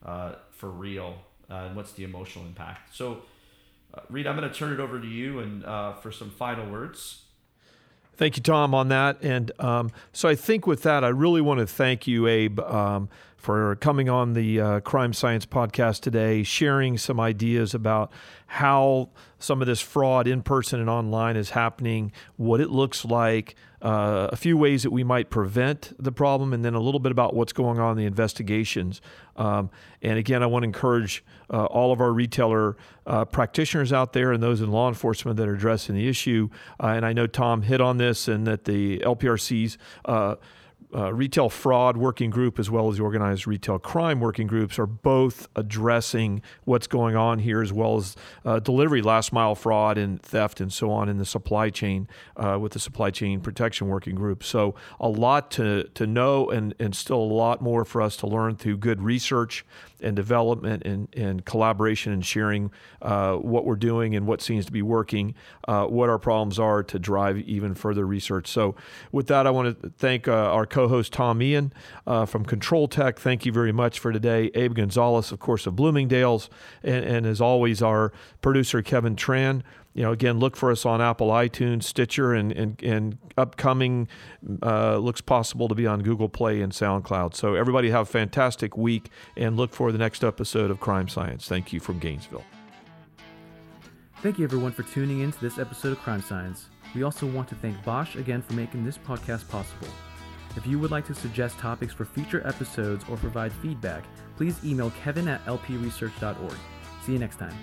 [0.06, 1.16] uh, for real?
[1.50, 2.96] Uh, and what's the emotional impact?
[2.96, 3.22] So,
[3.94, 6.70] uh, Reed, I'm going to turn it over to you and uh, for some final
[6.70, 7.22] words.
[8.18, 9.22] Thank you, Tom, on that.
[9.22, 13.10] And um, so I think with that, I really want to thank you, Abe, um,
[13.46, 18.12] for coming on the uh, Crime Science podcast today, sharing some ideas about
[18.48, 23.54] how some of this fraud in person and online is happening, what it looks like,
[23.84, 27.12] uh, a few ways that we might prevent the problem, and then a little bit
[27.12, 29.00] about what's going on in the investigations.
[29.36, 29.70] Um,
[30.02, 31.24] and again, I want to encourage
[31.54, 32.76] uh, all of our retailer
[33.06, 36.50] uh, practitioners out there and those in law enforcement that are addressing the issue.
[36.82, 39.78] Uh, and I know Tom hit on this, and that the LPRC's
[40.96, 44.86] uh, retail fraud working group as well as the organized retail crime working groups are
[44.86, 48.16] both addressing what's going on here as well as
[48.46, 52.58] uh, delivery last mile fraud and theft and so on in the supply chain uh,
[52.60, 54.44] with the supply chain protection working group.
[54.44, 58.28] So a lot to, to know and, and still a lot more for us to
[58.28, 59.66] learn through good research
[60.02, 62.72] and development and, and collaboration and sharing
[63.02, 65.36] uh, what we're doing and what seems to be working,
[65.68, 68.48] uh, what our problems are to drive even further research.
[68.48, 68.76] So,
[69.12, 71.74] with that, I want to thank uh, our co host Tom Meehan
[72.06, 73.18] uh, from ControlTek.
[73.18, 74.52] Thank you very much for today.
[74.56, 76.50] Abe Gonzalez, of course, of Bloomingdale's,
[76.84, 79.64] and, and as always, our producer Kevin Tran
[79.96, 84.10] you know, again, look for us on Apple, iTunes, Stitcher, and and, and upcoming
[84.62, 87.34] uh, looks possible to be on Google Play and SoundCloud.
[87.34, 91.48] So everybody have a fantastic week and look for the next episode of Crime Science.
[91.48, 92.44] Thank you from Gainesville.
[94.22, 96.68] Thank you everyone for tuning in to this episode of Crime Science.
[96.94, 99.88] We also want to thank Bosch again for making this podcast possible.
[100.58, 104.04] If you would like to suggest topics for future episodes or provide feedback,
[104.36, 106.58] please email kevin at lpresearch.org.
[107.06, 107.56] See you next time.